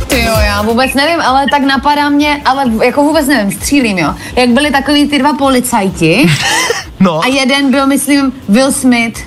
[0.09, 4.15] Ty jo, já vůbec nevím, ale tak napadá mě, ale jako vůbec nevím, střílím, jo.
[4.37, 6.27] Jak byli takový ty dva policajti
[7.01, 7.21] No.
[7.23, 9.21] a jeden byl, myslím, Will Smith.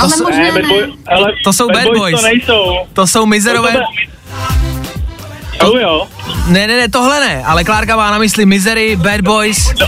[0.00, 0.68] Ale jsou- možná Ne, bad ne.
[0.68, 2.20] boy, ale To jsou bad boys.
[2.20, 2.64] To nejsou.
[2.92, 3.72] To jsou mizerové...
[5.58, 6.06] To Jsou jo.
[6.46, 9.86] Ne, ne, ne, tohle ne, ale Klárka má na mysli Misery, Bad Boys To,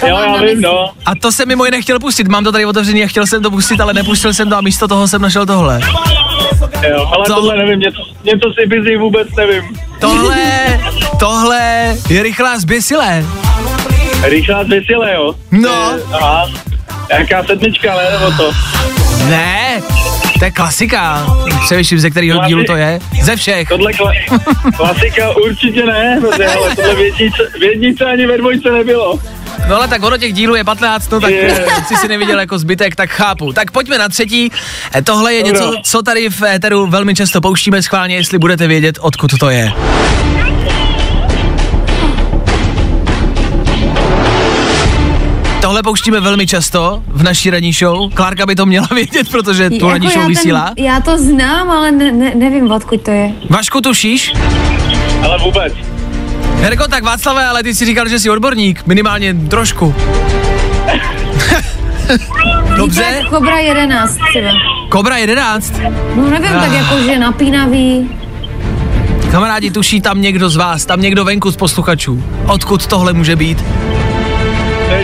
[0.00, 0.90] to Jo, já vím, no.
[1.06, 2.28] a to jsem mimo jiné chtěl pustit.
[2.28, 4.88] Mám to tady otevřený a chtěl jsem to pustit, ale nepustil jsem to a místo
[4.88, 5.80] toho jsem našel tohle.
[6.90, 9.62] Jo, ale To- tohle nevím, něco, něco si busy vůbec nevím.
[10.00, 10.36] Tohle,
[11.18, 13.24] tohle je rychlá zběsilé.
[14.22, 15.34] Rychlá zvěsile, jo.
[15.50, 15.92] No.
[15.96, 16.48] Eh, Aha.
[17.10, 18.52] Jaká sedmička, ne, nebo to?
[19.28, 19.82] Ne,
[20.40, 21.26] to je klasika.
[21.64, 23.00] Přemýšlím, ze kterého dílu to je.
[23.22, 23.68] Ze všech.
[23.68, 28.70] Tohle kla- klasika určitě ne, protože ale tohle v jedničce, v jedničce ani ve dvojce
[28.70, 29.18] nebylo.
[29.68, 31.66] No ale tak ono těch dílů je 15, no tak Je.
[31.88, 33.52] si si neviděl jako zbytek, tak chápu.
[33.52, 34.52] Tak pojďme na třetí.
[34.94, 35.52] Eh, Tohle je Dobro.
[35.66, 39.72] něco, co tady v éteru velmi často pouštíme schválně, jestli budete vědět, odkud to je.
[45.70, 48.10] Tohle pouštíme velmi často v naší ranní show.
[48.14, 50.72] Klárka by to měla vědět, protože tu ranní Jako show já, vysílá.
[50.76, 53.32] ten, já to znám, ale ne, ne, nevím, odkud to je.
[53.50, 54.32] Vašku, tušíš?
[55.24, 55.72] Ale vůbec.
[56.56, 59.94] Herko, tak Václave, ale ty si říkal, že jsi odborník, minimálně trošku.
[62.76, 64.48] Dobře, Cobra 11 třeba.
[64.88, 65.72] Kobra 11.
[66.16, 66.74] No nevím, tak Ah.
[66.74, 68.10] jako, že napínavý.
[69.30, 72.24] Kamarádi, tuší tam někdo z vás, tam někdo venku z posluchačů.
[72.46, 73.64] Odkud tohle může být?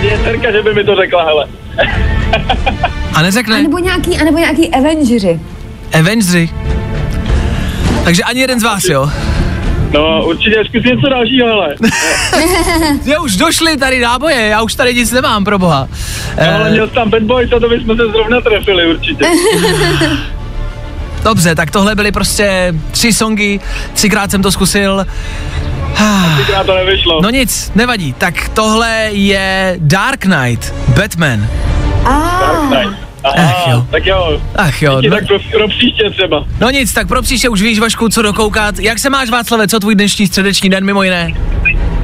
[0.03, 1.47] Je dcerka, že by mi to řekla, hele.
[3.15, 5.41] A neřekne A nebo nějaký, a nebo nějaký Avengeri.
[5.99, 6.51] Avengery.
[8.05, 9.11] Takže ani jeden z vás, jo?
[9.93, 11.75] No, určitě zkus něco dalšího, hele.
[13.05, 15.89] Já už došli tady náboje, já už tady nic nemám, pro boha.
[16.39, 19.25] No, ale Eh, měl tam Bad Boys a to bychom se zrovna trefili určitě.
[21.25, 23.61] dobře, tak tohle byly prostě tři songy,
[23.93, 25.07] třikrát jsem to zkusil.
[26.67, 27.21] To nevyšlo.
[27.23, 28.13] No nic, nevadí.
[28.13, 31.41] Tak tohle je Dark Knight, Batman.
[31.41, 32.97] Nice.
[33.25, 33.87] Aha, Ach jo.
[33.91, 34.41] tak jo.
[34.57, 36.45] Ach jo, no, tak pro, pro příště třeba.
[36.61, 38.79] no nic, tak pro příště už víš, Vašku, co dokoukat.
[38.79, 41.35] Jak se máš, Václave, co tvůj dnešní středeční den mimo jiné?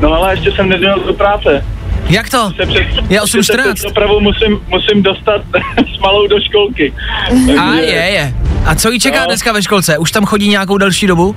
[0.00, 1.64] No ale ještě jsem nedělal do práce.
[2.08, 2.52] Jak to?
[2.56, 3.74] Se před, Je ještě se 8.14.
[3.74, 5.42] před dopravou musím, musím dostat
[5.96, 6.92] s malou do školky.
[7.30, 8.34] A Takže- je, je.
[8.66, 9.26] A co jí čeká No.
[9.26, 9.98] dneska ve školce?
[9.98, 11.36] Už tam chodí nějakou další dobu?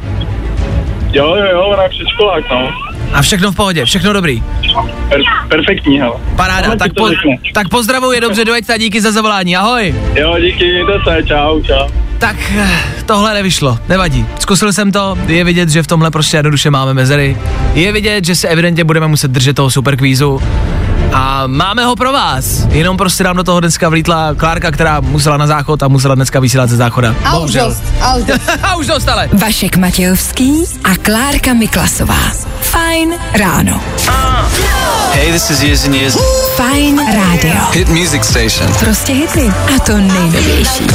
[1.16, 2.70] Jo, jo, jo, ona je předškolák, no.
[3.13, 4.43] A všechno v pohodě, všechno dobrý.
[5.09, 6.16] Per, perfektní, hele.
[6.36, 7.36] Paráda, Ale tak, po, řekne.
[7.53, 9.95] tak pozdravuji, dobře, dojďte a díky za zavolání, ahoj.
[10.16, 11.88] Jo, díky, mějte se, čau, čau.
[12.18, 12.70] Tak eh,
[13.05, 14.26] tohle nevyšlo, nevadí.
[14.39, 17.38] Zkusil jsem to, je vidět, že v tomhle prostě jednoduše máme mezery.
[17.74, 20.41] Je vidět, že se evidentně budeme muset držet toho superkvízu.
[21.18, 22.68] A máme ho pro vás.
[22.70, 26.39] Jenom prostě nám do toho dneska vlítla Klárka, která musela na záchod a musela dneska
[26.39, 27.16] vysílat ze záchoda.
[27.26, 28.41] A už dost, a už dost.
[28.63, 29.30] a už dost, ale.
[29.34, 32.20] Vašek Matějovský a Klárka Miklasová.
[32.61, 33.82] Fajn ráno.
[35.13, 36.18] Hey, this is Years and Years.
[36.55, 37.61] Fajn rádio.
[37.72, 38.74] Hit music station.
[38.80, 39.53] Prostě hity.
[39.76, 40.88] A to nejnovější.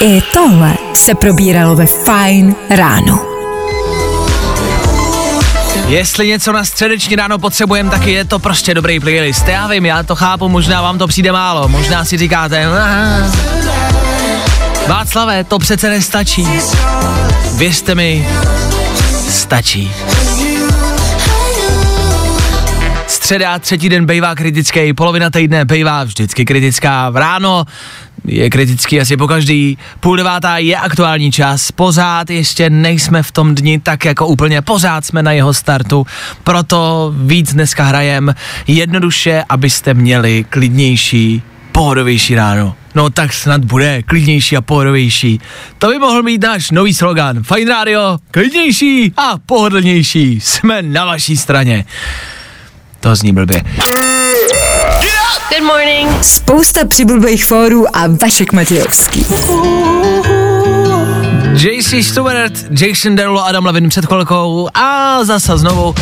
[0.00, 3.29] I tohle se probíralo ve Fajn ráno.
[5.90, 9.48] Jestli něco na středeční ráno potřebujeme, tak je to prostě dobrý playlist.
[9.48, 13.30] Já vím, já to chápu, možná vám to přijde málo, možná si říkáte, "Ah."
[14.86, 16.48] Václave, to přece nestačí.
[17.56, 18.28] Věřte mi,
[19.28, 19.92] stačí.
[23.30, 27.10] Středa, třetí den bejvá kritický, polovina týdne bejvá vždycky kritická.
[27.10, 27.64] V ráno
[28.24, 29.78] je kritický asi po každý.
[30.00, 35.04] Půl devátá je aktuální čas, pořád ještě nejsme v tom dni tak jako úplně, pořád
[35.04, 36.06] jsme na jeho startu,
[36.44, 38.34] proto víc dneska hrajem
[38.66, 42.76] jednoduše, abyste měli klidnější, pohodovější ráno.
[42.94, 45.40] No tak snad bude klidnější a pohodovější.
[45.78, 47.42] To by mohl být náš nový slogan.
[47.42, 50.40] Fajn rádio, klidnější a pohodlnější.
[50.40, 51.84] Jsme na vaší straně.
[53.00, 53.62] To zní blbě.
[55.50, 56.24] Good morning.
[56.24, 59.26] Spousta přibulbých fórů a Vašek Matějovský.
[61.54, 65.94] JC Stewart, Jason Derulo, Adam Levin před chvilkou a zase znovu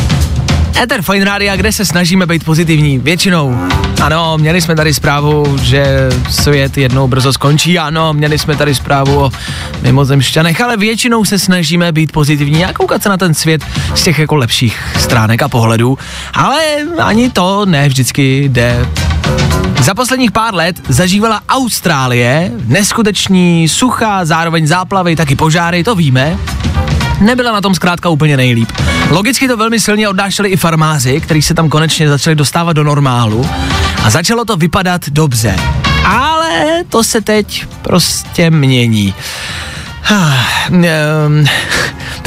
[0.77, 3.69] Ether Fine Rádia, kde se snažíme být pozitivní, většinou.
[4.01, 9.19] Ano, měli jsme tady zprávu, že svět jednou brzo skončí, ano, měli jsme tady zprávu
[9.19, 9.31] o
[9.81, 13.65] mimozemšťanech, ale většinou se snažíme být pozitivní a koukat se na ten svět
[13.95, 15.97] z těch jako lepších stránek a pohledů,
[16.33, 16.61] ale
[16.97, 18.85] ani to ne vždycky jde
[19.81, 26.37] za posledních pár let zažívala Austrálie neskuteční sucha, zároveň záplavy, taky požáry, to víme.
[27.21, 28.71] Nebyla na tom zkrátka úplně nejlíp.
[29.09, 33.49] Logicky to velmi silně odnášeli i farmáři, kteří se tam konečně začali dostávat do normálu
[34.03, 35.55] a začalo to vypadat dobře.
[36.05, 39.13] Ale to se teď prostě mění.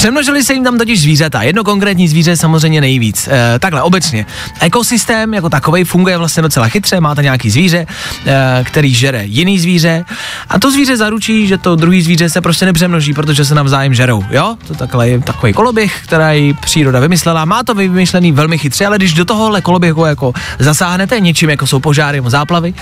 [0.03, 1.43] Přemnožili se jim tam totiž zvířata.
[1.43, 3.29] Jedno konkrétní zvíře samozřejmě nejvíc.
[3.29, 4.27] E, takhle, obecně.
[4.61, 7.01] Ekosystém jako takový funguje vlastně docela chytře.
[7.01, 7.87] Máte nějaký zvíře,
[8.27, 10.05] e, který žere jiný zvíře
[10.49, 14.25] a to zvíře zaručí, že to druhý zvíře se prostě nepřemnoží, protože se navzájem žerou.
[14.31, 14.57] Jo?
[14.67, 17.45] To takhle je takový koloběh, který příroda vymyslela.
[17.45, 21.81] Má to vymyšlený velmi chytře, ale když do tohohle koloběhu jako zasáhnete něčím, jako jsou
[21.81, 22.75] požáry nebo záplavy,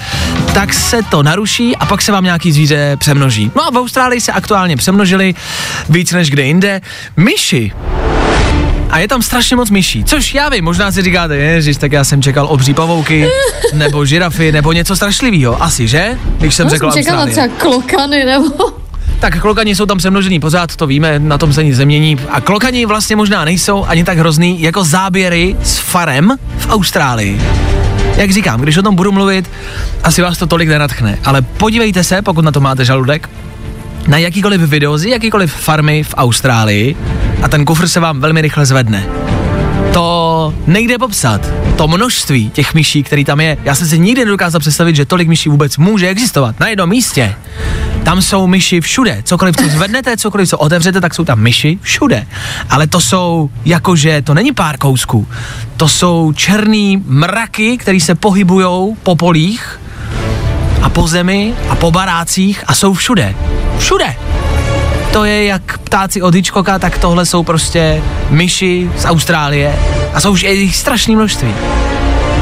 [0.55, 3.53] tak se to naruší a pak se vám nějaký zvíře přemnoží.
[3.57, 5.35] No a v Austrálii se aktuálně přemnožili
[5.89, 6.81] víc než kde jinde.
[7.17, 7.73] Myši
[8.91, 12.05] a je tam strašně moc myší, což já vím, možná si říkáte, ježiš, tak já
[12.05, 13.29] jsem čekal obří pavouky,
[13.75, 16.19] nebo žirafy, nebo něco strašlivého, asi, že?
[16.39, 17.49] Když jsem Já řekl jsem čekala Austrálie.
[17.49, 18.73] třeba klokany nebo...
[19.21, 22.19] Tak klokani jsou tam přemnožený pořád, to víme, na tom se nic nemění.
[22.31, 27.41] A klokani vlastně možná nejsou ani tak hrozný jako záběry s farem v Austrálii.
[28.17, 29.51] Jak říkám, když o tom budu mluvit,
[30.05, 33.31] asi vás to tolik nenatchne, ale podívejte se, pokud na to máte žaludek,
[34.09, 36.97] na jakýkoliv video z jakýkoliv farmy v Austrálii
[37.43, 39.07] a ten kufr se vám velmi rychle zvedne.
[39.93, 41.51] To nejde popsat.
[41.77, 43.57] To množství těch myší, který tam je.
[43.65, 47.35] Já jsem si nikdy nedokázal představit, že tolik myší vůbec může existovat na jednom místě.
[48.03, 49.23] Tam jsou myši všude.
[49.25, 52.27] Cokoliv, co zvednete, cokoliv, co otevřete, tak jsou tam myši všude.
[52.71, 55.29] Ale to jsou, jakože, to není pár kousků.
[55.77, 59.81] To jsou černý mraky, které se pohybujou po polích
[60.83, 63.35] a po zemi a po barácích a jsou všude.
[63.79, 64.15] Všude.
[65.13, 69.77] To je jak ptáci od Hitchcocka, tak tohle jsou prostě myši z Austrálie
[70.15, 71.55] a jsou už jejich strašné množství.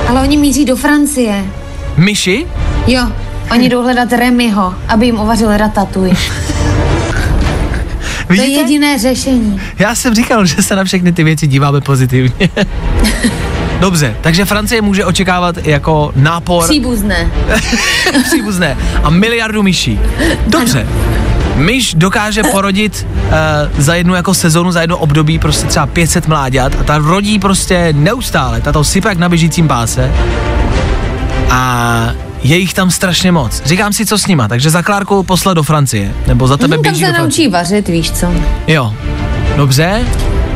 [0.09, 1.45] Ale oni míří do Francie.
[1.97, 2.47] Myši?
[2.86, 3.07] Jo,
[3.51, 6.14] oni jdou hledat Remyho, aby jim uvařil ratatouille.
[8.26, 8.61] To je Vidíte?
[8.61, 9.61] jediné řešení.
[9.78, 12.49] Já jsem říkal, že se na všechny ty věci díváme pozitivně.
[13.81, 17.31] Dobře, takže Francie může očekávat jako nápor Příbuzné.
[18.24, 20.01] příbuzné a miliardu myší.
[20.47, 20.87] Dobře.
[21.55, 23.33] Myš dokáže porodit uh,
[23.79, 27.93] za jednu jako sezonu, za jedno období prostě třeba 500 mláďat a ta rodí prostě
[27.97, 30.11] neustále, ta to sype jak na běžícím páse
[31.51, 32.12] a
[32.43, 33.62] je jich tam strašně moc.
[33.64, 36.83] Říkám si, co s nima, takže za Klárku poslat do Francie, nebo za tebe Hm,
[36.83, 38.26] tam se naučí vařit, víš co.
[38.66, 38.95] Jo,
[39.57, 40.05] dobře.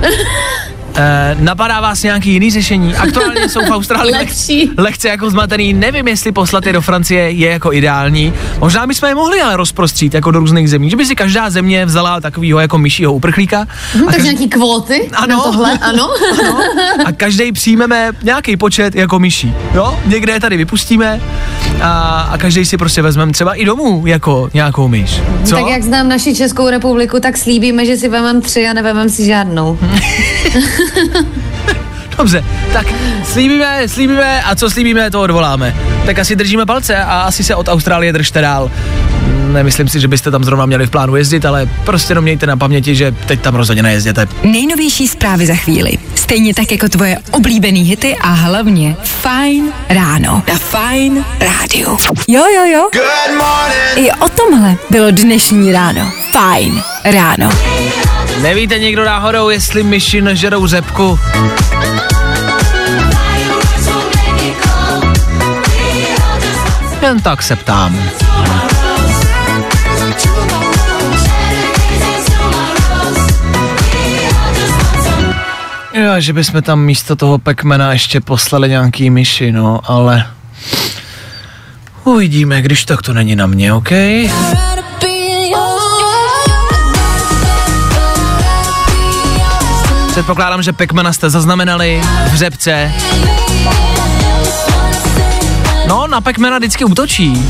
[0.97, 2.95] E, napadá vás nějaký jiný řešení?
[2.97, 4.71] Aktuálně jsou v Austrálii Lepší.
[4.79, 5.73] lehce jako zmatený.
[5.73, 8.35] Nevím, jestli poslat je do Francie je jako ideální.
[8.59, 10.91] Možná bychom je mohli ale rozprostřít jako do různých zemí.
[10.91, 13.59] Že by si každá země vzala takového jako myšího uprchlíka.
[13.95, 15.37] Hm, a, takže každý, nějaký kvóty Ano.
[15.37, 16.09] na tohle, ano.
[17.05, 19.55] a každý přijmeme nějaký počet jako myší.
[19.75, 19.99] Jo?
[20.07, 21.21] Někde je tady vypustíme
[21.83, 25.21] a, a každý si prostě vezmeme třeba i domů jako nějakou myš.
[25.45, 25.55] Co?
[25.57, 29.25] Tak jak znám naši Českou republiku, tak slíbíme, že si vemem tři a nevemem si
[29.27, 29.79] žádnou.
[32.19, 32.87] Dobře, tak
[33.25, 35.77] slíbíme, slíbíme a co slíbíme, to odvoláme.
[36.07, 38.71] Tak asi držíme palce a asi se od Austrálie držte dál.
[39.53, 42.57] Nemyslím si, že byste tam zrovna měli v plánu jezdit, ale prostě jenom mějte na
[42.57, 44.29] paměti, že teď tam rozhodně nejezděte.
[44.43, 45.99] Nejnovější zprávy za chvíli.
[46.15, 51.97] Stejně tak jako tvoje oblíbený hity a hlavně Fajn ráno na Fajn rádiu.
[52.29, 52.89] Jo, jo, jo.
[52.93, 54.09] Good morning.
[54.09, 56.13] I o tomhle bylo dnešní ráno.
[56.33, 57.51] Fajn ráno.
[58.41, 61.19] Nevíte někdo náhodou, jestli myši nežerou řepku?
[67.03, 67.99] Jen tak se ptám.
[75.95, 80.27] Jo, že bychom tam místo toho pekmena ještě poslali nějaký myši, no, ale...
[82.05, 83.91] Uvidíme, když tak to není na mě, OK?
[90.13, 92.03] Předpokládám, že Pekmana jste zaznamenali
[92.33, 92.93] v řepce.
[95.89, 97.47] No, na Pekmana vždycky útočí.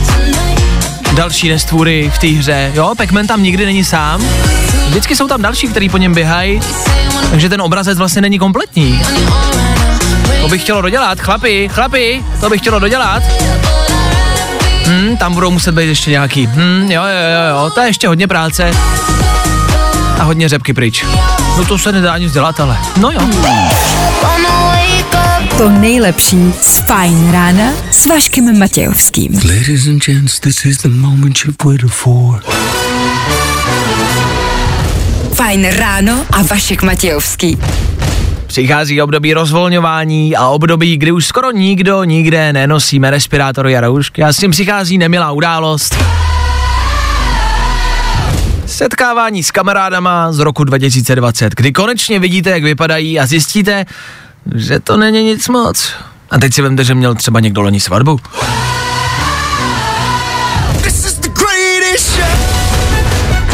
[1.14, 2.72] Další nestvůry v té hře.
[2.74, 4.22] Jo, Pekman tam nikdy není sám.
[4.88, 6.60] Vždycky jsou tam další, kteří po něm běhají.
[7.30, 9.02] Takže ten obrazec vlastně není kompletní.
[10.40, 13.22] To bych chtělo dodělat, chlapi, chlapi, to bych chtělo dodělat.
[14.84, 16.46] Hmm, tam budou muset být ještě nějaký.
[16.46, 18.70] Hmm, jo, jo, jo, jo, to je ještě hodně práce.
[20.20, 21.04] A hodně řepky pryč.
[21.56, 23.20] No to se nedá nic dělat, ale no jo.
[25.58, 29.34] To nejlepší z Fajn rána s Vaškem Matějovským.
[29.34, 32.42] Ladies and gents, this is the moment you've waited for.
[35.34, 37.58] Fajn ráno a Vašek Matějovský.
[38.46, 44.32] Přichází období rozvolňování a období, kdy už skoro nikdo nikde nenosíme respirátory a roušky a
[44.32, 45.96] s tím přichází nemilá událost.
[48.82, 53.84] Setkávání s kamarádama z roku 2020, kdy konečně vidíte, jak vypadají a zjistíte,
[54.54, 55.92] že to není nic moc.
[56.30, 58.20] A teď si vemte, že měl třeba někdo loni svatbu.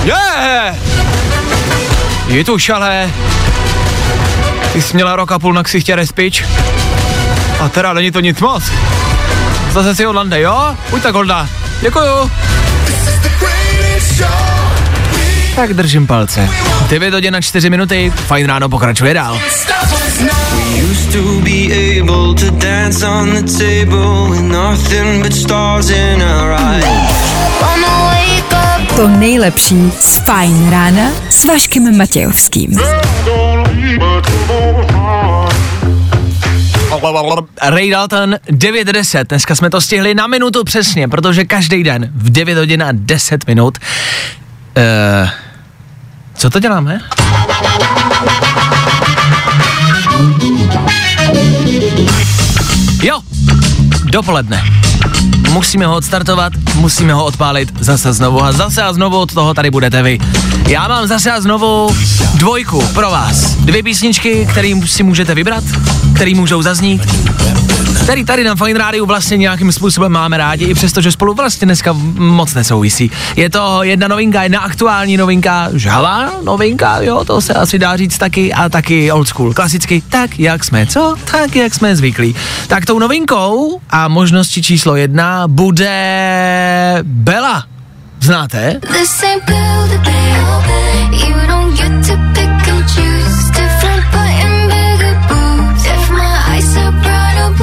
[0.05, 0.77] Yeah!
[2.27, 3.11] Je tu šalé.
[4.73, 6.45] Ty jsi měla rok a půl na ksichtě respič.
[7.61, 8.63] A teda není to nic moc.
[9.73, 10.77] Zase si odlande, jo?
[10.91, 11.49] Buď tak holda.
[11.81, 12.31] Děkuju.
[15.59, 16.49] Tak držím palce.
[16.91, 19.41] 9 hodin na 4 minuty, fajn ráno pokračuje dál.
[20.91, 21.67] Used to be
[21.99, 26.85] able to dance on the table with nothing but stars in our eyes.
[28.97, 32.79] To nejlepší z Fajn rána s Vaškem Matějovským.
[37.63, 39.25] Ray Dalton 9.10.
[39.29, 43.47] Dneska jsme to stihli na minutu přesně, protože každý den v 9 hodin a 10
[43.47, 43.79] minut.
[44.77, 45.29] Uh,
[46.39, 47.01] co to děláme?
[53.03, 53.21] Jo,
[54.05, 54.65] dopoledne.
[55.51, 59.71] Musíme ho odstartovat, musíme ho odpálit zase znovu a zase a znovu od toho tady
[59.71, 60.19] budete vy.
[60.69, 61.97] Já mám zase a znovu
[62.35, 63.55] dvojku pro vás.
[63.55, 65.65] Dvě písničky, které si můžete vybrat,
[66.15, 67.03] které můžou zaznít,
[68.09, 71.65] který tady na Fine Rádiu vlastně nějakým způsobem máme rádi, i přesto, že spolu vlastně
[71.65, 73.11] dneska moc nesouvisí.
[73.37, 78.19] Je to jedna novinka, jedna aktuální novinka, žhavá novinka, jo, to se asi dá říct
[78.19, 81.15] taky, a taky old school, klasicky, tak jak jsme, co?
[81.31, 82.35] Tak jak jsme zvyklí.
[82.67, 87.65] Tak tou novinkou a možností číslo jedna bude Bella.
[88.21, 88.81] Znáte?
[88.93, 89.49] This ain't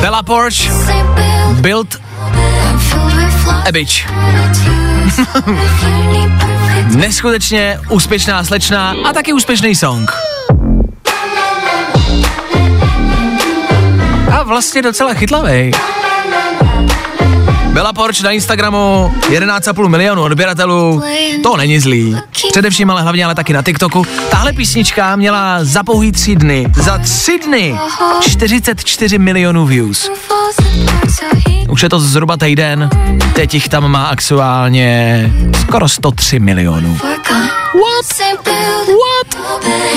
[0.06, 0.22] Bella
[0.88, 2.02] ain't build
[3.66, 4.06] a Bitch.
[6.96, 10.12] Neskutečně úspěšná slečna a taky úspěšný song.
[14.32, 15.72] A vlastně docela chytlavý.
[17.76, 21.04] Bella Porsche na Instagramu 11,5 milionu odběratelů,
[21.44, 22.18] to není zlý.
[22.52, 24.06] Především ale hlavně ale taky na TikToku.
[24.32, 27.76] Tahle písnička měla za pouhý tři dny, za tři dny
[28.22, 30.12] 44 milionů views.
[31.70, 32.90] Už je to zhruba týden,
[33.34, 36.98] teď jich tam má aktuálně skoro 103 milionů.
[37.04, 37.28] What?
[37.74, 39.36] What?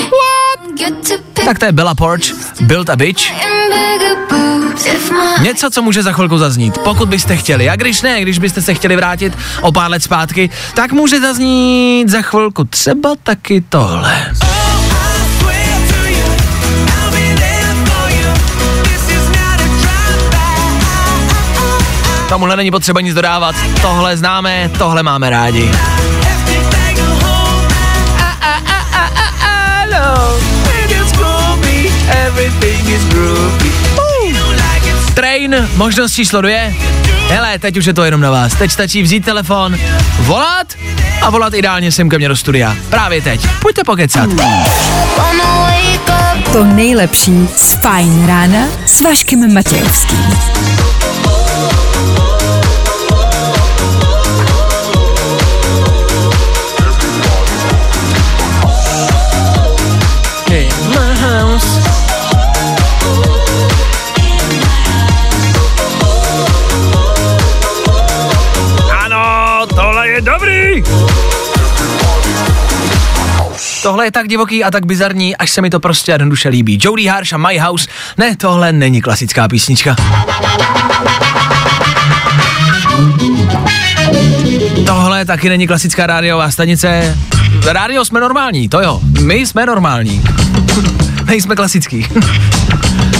[0.01, 0.99] What?
[1.45, 3.31] Tak to je Bella Porsche, Build a Bitch.
[5.41, 7.69] Něco, co může za chvilku zaznít, pokud byste chtěli.
[7.69, 12.09] A když ne, když byste se chtěli vrátit o pár let zpátky, tak může zaznít
[12.09, 14.31] za chvilku třeba taky tohle.
[22.29, 23.55] Tomuhle není potřeba nic dodávat.
[23.81, 25.71] Tohle známe, tohle máme rádi.
[35.13, 36.75] Train, možnost číslo dvě.
[37.27, 38.55] Hele, teď už je to jenom na vás.
[38.55, 39.77] Teď stačí vzít telefon,
[40.19, 40.67] volat
[41.21, 42.75] a volat ideálně sem ke mně do studia.
[42.89, 43.47] Právě teď.
[43.61, 44.29] Pojďte pokecat.
[46.53, 50.37] To nejlepší z Fajn rána s Vaškem Matějovským.
[73.83, 76.79] Tohle je tak divoký a tak bizarní, až se mi to prostě jednoduše líbí.
[76.81, 77.87] Jody Harsh a My House.
[78.17, 79.95] Ne, tohle není klasická písnička.
[84.85, 87.17] Tohle taky není klasická rádiová stanice.
[87.65, 88.99] Rádio jsme normální, to jo.
[89.21, 90.23] My jsme normální.
[91.25, 92.07] Nejsme klasický.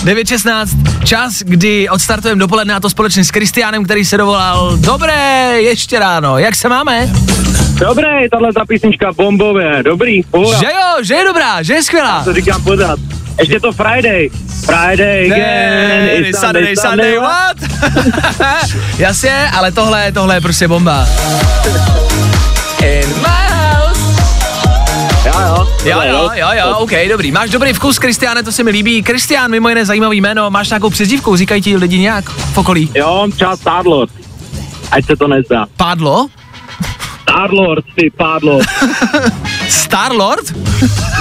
[0.03, 0.67] 9.16,
[1.03, 4.77] čas, kdy odstartujeme dopoledne a to společně s Kristiánem, který se dovolal.
[4.77, 7.09] Dobré, ještě ráno, jak se máme?
[7.79, 10.57] Dobré, tahle ta písnička bombové, dobrý, pohoda.
[10.57, 12.23] Že jo, že je dobrá, že je skvělá.
[12.23, 12.99] To říkám pořád.
[13.39, 14.29] Ještě to Friday.
[14.65, 15.39] Friday again.
[15.39, 17.57] Ne, it's Saturday, Sunday, what?
[18.97, 21.07] Jasně, ale tohle, tohle je prostě bomba.
[22.83, 24.01] In my house.
[25.25, 25.67] Jo, jo.
[25.85, 27.31] Jo, jo, jo, jo, OK, dobrý.
[27.31, 29.03] Máš dobrý vkus, Kristiáne, to se mi líbí.
[29.03, 32.91] Kristián, mimo jiné zajímavý jméno, máš nějakou přezdívku, říkají ti lidi nějak v okolí?
[32.95, 34.11] Jo, čas Stardlord.
[34.91, 35.65] Ať se to nezdá.
[35.77, 36.27] Pádlo?
[37.29, 38.59] Starlord, ty pádlo.
[39.69, 40.53] Starlord?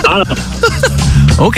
[0.06, 0.24] Ano.
[1.38, 1.56] OK,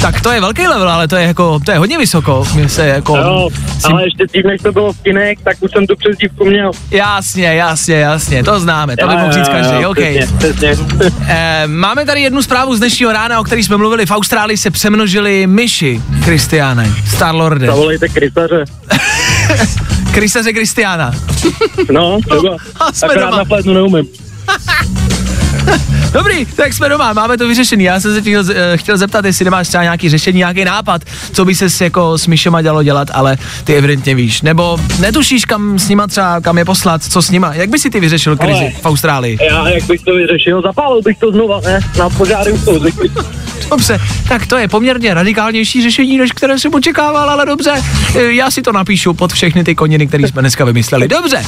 [0.00, 2.46] tak to je velký level, ale to je jako, to je hodně vysoko.
[2.54, 3.16] Mě se jako...
[3.16, 3.48] Jo,
[3.84, 6.70] ale ještě dřív, než to bylo v kinech, tak už jsem tu přezdívku měl.
[6.90, 9.96] Jasně, jasně, jasně, to známe, to by mohl říct každý, jo, OK.
[9.96, 10.86] Přesně, přesně.
[11.28, 14.06] Eh, máme tady jednu zprávu z dnešního rána, o který jsme mluvili.
[14.06, 17.66] V Austrálii se přemnožili myši, Kristiáne, Starlorde.
[17.66, 18.64] Zavolejte krysaře.
[20.14, 21.12] Krysaře Kristiána.
[21.92, 22.56] No, třeba.
[22.80, 23.36] A jsme Akorát doma.
[23.38, 24.08] na flétnu neumím.
[26.12, 27.84] Dobrý, tak jsme doma, máme to vyřešený.
[27.84, 31.02] Já jsem se chtěl, eh, chtěl zeptat, jestli nemáš třeba nějaký řešení, nějaký nápad,
[31.32, 34.42] co by se jako s myšema dalo dělat, ale ty evidentně víš.
[34.42, 37.54] Nebo netušíš, kam s nima třeba, kam je poslat, co s nima.
[37.54, 39.38] Jak by si ty vyřešil krizi Ale- v Austrálii?
[39.50, 41.80] Já, jak bych to vyřešil, zapálil bych to znova, ne?
[41.98, 42.78] Na požáry už to.
[43.70, 47.72] Dobře, tak to je poměrně radikálnější řešení, než které jsem očekával, ale dobře,
[48.16, 51.08] eh, já si to napíšu pod všechny ty koniny, které jsme dneska vymysleli.
[51.08, 51.44] Dobře.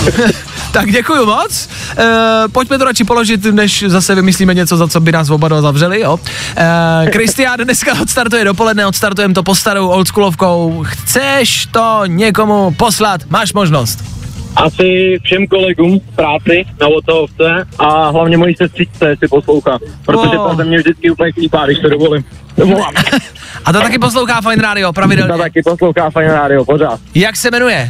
[0.72, 1.68] tak děkuji moc.
[1.98, 5.60] E, pojďme to radši položit, než zase vymyslíme něco, za co by nás oba dva
[5.62, 6.18] zavřeli, jo.
[7.06, 10.84] E, Kristián dneska odstartuje dopoledne, odstartujeme to po starou oldschoolovkou.
[10.86, 13.20] Chceš to někomu poslat?
[13.28, 14.04] Máš možnost.
[14.56, 19.78] Asi všem kolegům v práci na Votovce a hlavně mojí sestřičce, jestli poslouchá.
[20.04, 20.48] Protože Oh.
[20.50, 22.24] ta ze mě vždycky úplně klípá, když to dovolím.
[23.64, 25.38] A to taky poslouchá Fine Radio pravidelně.
[25.38, 27.00] taky poslouchá Fajn rádio, pořád.
[27.14, 27.88] Jak se jmenuje?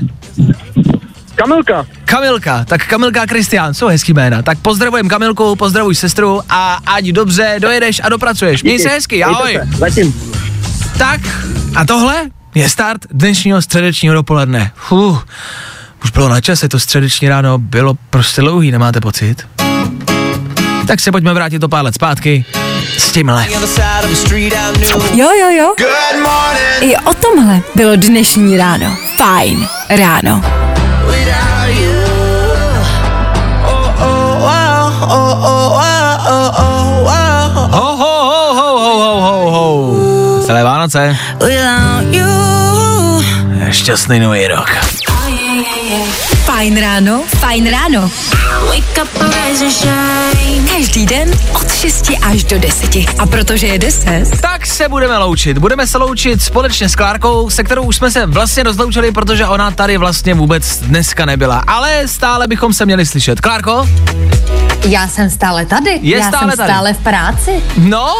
[1.41, 4.43] Kamilka, Kamilka, tak Kamilka a Kristián, jsou hezký jména.
[4.43, 8.63] Tak pozdravujem Kamilku, pozdravuj sestru a ať dobře dojedeš a dopracuješ.
[8.63, 9.53] Měj se hezky, ahoj.
[9.53, 10.15] Se, Zatím.
[10.99, 11.21] Tak
[11.77, 12.15] a tohle
[12.55, 14.71] je start dnešního středečního dopoledne.
[14.75, 15.27] Fuh,
[16.05, 19.47] už bylo na čase, to středeční ráno bylo prostě dlouhý, nemáte pocit?
[20.87, 22.45] Tak se pojďme vrátit o pár let zpátky
[22.99, 23.47] s tímhle.
[25.15, 25.75] Jo, jo, jo.
[26.81, 28.97] I o tomhle bylo dnešní ráno.
[29.17, 30.70] Fajn ráno.
[40.47, 41.15] Celé Vánoce.
[43.71, 44.67] Šťastný nový rok.
[46.43, 48.11] Fajn ráno, fajn ráno.
[50.77, 52.97] Každý den od 6 až do 10.
[53.19, 55.59] A protože je 10, Tak se budeme loučit.
[55.59, 59.71] Budeme se loučit společně s Klárkou, se kterou už jsme se vlastně rozloučili, protože ona
[59.71, 61.63] tady vlastně vůbec dneska nebyla.
[61.67, 63.41] Ale stále bychom se měli slyšet.
[63.41, 63.89] Klárko?
[64.89, 65.99] Já jsem stále tady.
[66.03, 66.71] Je Já stále jsem tady.
[66.73, 67.51] stále v práci.
[67.77, 68.15] No,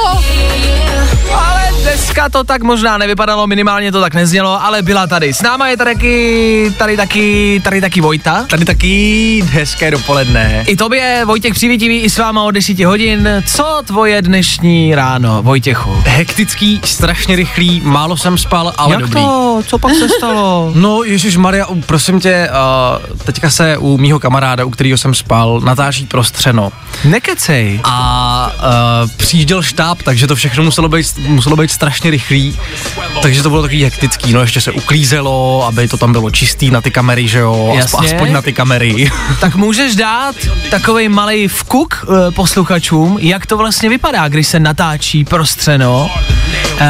[1.35, 5.35] ale dneska to tak možná nevypadalo, minimálně to tak neznělo, ale byla tady.
[5.35, 8.45] S náma je tady taky, tady taky, tady taky Vojta.
[8.49, 10.65] Tady taky hezké dopoledne.
[10.67, 13.29] I tobě, Vojtěch Přivítivý, i s váma od 10 hodin.
[13.47, 16.03] Co tvoje dnešní ráno, Vojtěchu?
[16.07, 19.21] Hektický, strašně rychlý, málo jsem spal, ale Jak dobrý.
[19.23, 19.63] to?
[19.67, 20.73] Co pak se stalo?
[20.81, 22.49] No, Ježíš Maria, prosím tě,
[23.11, 26.73] uh, teďka se u mýho kamaráda, u kterého jsem spal, natáčí prostřeno.
[27.05, 27.81] Nekecej.
[27.85, 28.53] A
[29.05, 32.59] uh, přijížděl štáb, takže to všechno muselo být, muselo být strašně rychlý.
[33.23, 36.81] Takže to bylo takový hektický, no ještě se uklízelo, aby to tam bylo čistý na
[36.81, 37.85] ty kamery, že jo, Jasně.
[37.85, 39.11] aspoň, aspoň na ty kamery.
[39.41, 40.35] Tak můžeš dát
[40.71, 46.11] takový malý vkuk e, posluchačům, jak to vlastně vypadá, když se natáčí prostřeno.
[46.79, 46.87] E,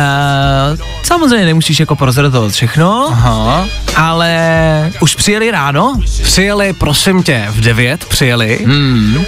[1.03, 3.67] samozřejmě nemusíš jako prozradovat všechno, Aha.
[3.97, 5.95] ale už přijeli ráno?
[6.23, 8.59] Přijeli, prosím tě, v 9 přijeli.
[8.65, 9.25] Hmm.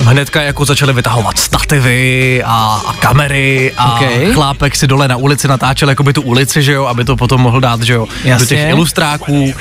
[0.00, 4.32] Hnedka jako začali vytahovat stativy a, a kamery a Okej.
[4.32, 7.60] chlápek si dole na ulici natáčel jakoby tu ulici, že jo, aby to potom mohl
[7.60, 8.46] dát, že jo, do Jasně.
[8.46, 9.54] těch ilustráků.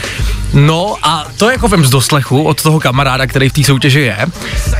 [0.53, 4.17] No a to jako vem z doslechu od toho kamaráda, který v té soutěži je,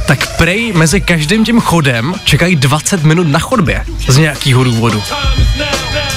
[0.08, 5.04] tak prej mezi každým tím chodem čekají 20 minut na chodbě z nějakého důvodu.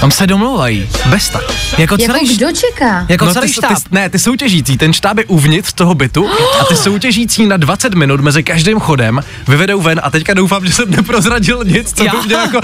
[0.00, 0.88] Tam se domlouvají.
[1.06, 1.42] Bez tak.
[1.78, 3.06] Jako Jako celý, kdo čeká?
[3.08, 3.70] jako no, celý ty, štáb.
[3.78, 6.28] Ty, ne, ty soutěžící, ten štáb je uvnitř toho bytu
[6.60, 10.72] a ty soutěžící na 20 minut mezi každým chodem vyvedou ven a teďka doufám, že
[10.72, 12.60] jsem neprozradil nic, co Já- by mě jako...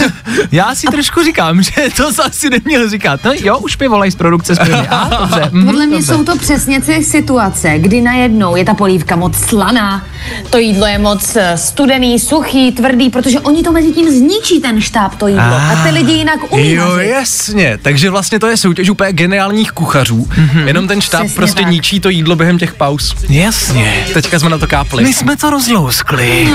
[0.52, 3.20] Já si trošku říkám, že to se asi neměl říkat.
[3.24, 4.88] No jo, už mi volají z produkce zpěvně.
[4.88, 5.48] A, dobře.
[5.52, 6.12] mhm, Podle mě dobře.
[6.14, 10.06] jsou to přesně ty situace, kdy najednou je ta polívka moc slaná,
[10.50, 14.80] to jídlo je moc eh, studený, suchý, tvrdý, protože oni to mezi tím zničí ten
[14.80, 15.42] štáb, to jídlo.
[15.42, 17.08] A ty lidi jinak umí Jo, vařit.
[17.10, 20.66] jasně, takže vlastně to je soutěž úplně geniálních kuchařů, mm-hmm.
[20.66, 21.70] jenom ten štáb Přesně prostě tak.
[21.70, 23.14] ničí to jídlo během těch pauz.
[23.28, 24.04] Jasně.
[24.14, 25.02] Teďka jsme na to kápli.
[25.04, 26.48] My jsme to rozlouskli.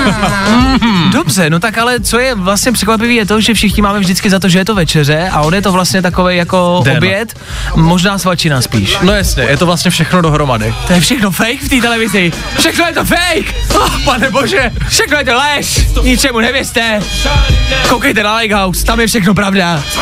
[0.80, 1.10] Mhm.
[1.12, 4.38] Dobře, no tak ale co je vlastně překvapivé je to, že všichni máme vždycky za
[4.38, 6.96] to, že je to večeře a on je to vlastně takový jako Den.
[6.96, 7.34] oběd,
[7.74, 8.96] možná svačina spíš.
[9.02, 10.74] No jasně, je to vlastně všechno dohromady.
[10.86, 12.32] To je všechno fake v té televizi.
[12.58, 13.53] Všechno je to fake.
[13.74, 15.86] Oh, pane bože, všechno je to lež.
[16.02, 17.00] Ničemu nevěřte.
[17.88, 19.82] Koukejte na Lighthouse, tam je všechno pravda.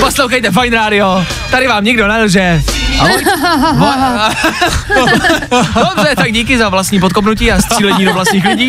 [0.00, 2.62] Poslouchejte Fine Radio, tady vám nikdo nelže.
[5.74, 8.68] Dobře, tak díky za vlastní podkopnutí a střílení do vlastních lidí.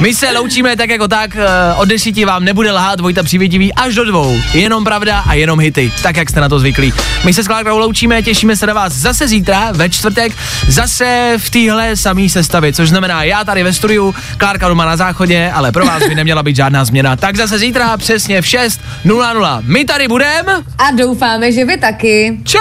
[0.00, 3.94] My se loučíme tak jako tak, eh, od desíti vám nebude lhát Vojta Přívětivý až
[3.94, 4.40] do dvou.
[4.52, 6.92] Jenom pravda a jenom hity, tak jak jste na to zvyklí.
[7.24, 10.32] My se s Klárkou loučíme, těšíme se na vás zase zítra, ve čtvrtek,
[10.68, 15.50] zase v téhle samé sestavě, což znamená já tady ve studiu, Klárka doma na záchodě,
[15.54, 17.16] ale pro vás by neměla být žádná změna.
[17.16, 19.62] Tak zase zítra přesně v 6.00.
[19.62, 20.52] My tady budeme.
[20.78, 22.38] A doufáme, že vy taky.
[22.44, 22.60] Čau!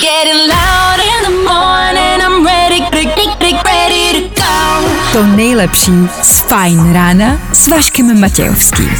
[0.00, 3.98] Getting loud in the morning, I'm ready, ready, ready
[5.12, 8.90] to nejlepší z Fajn rána s Vaškem Matějovským.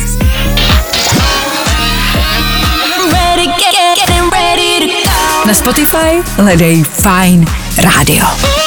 [5.47, 8.58] Na Spotify hledej Fine rádio.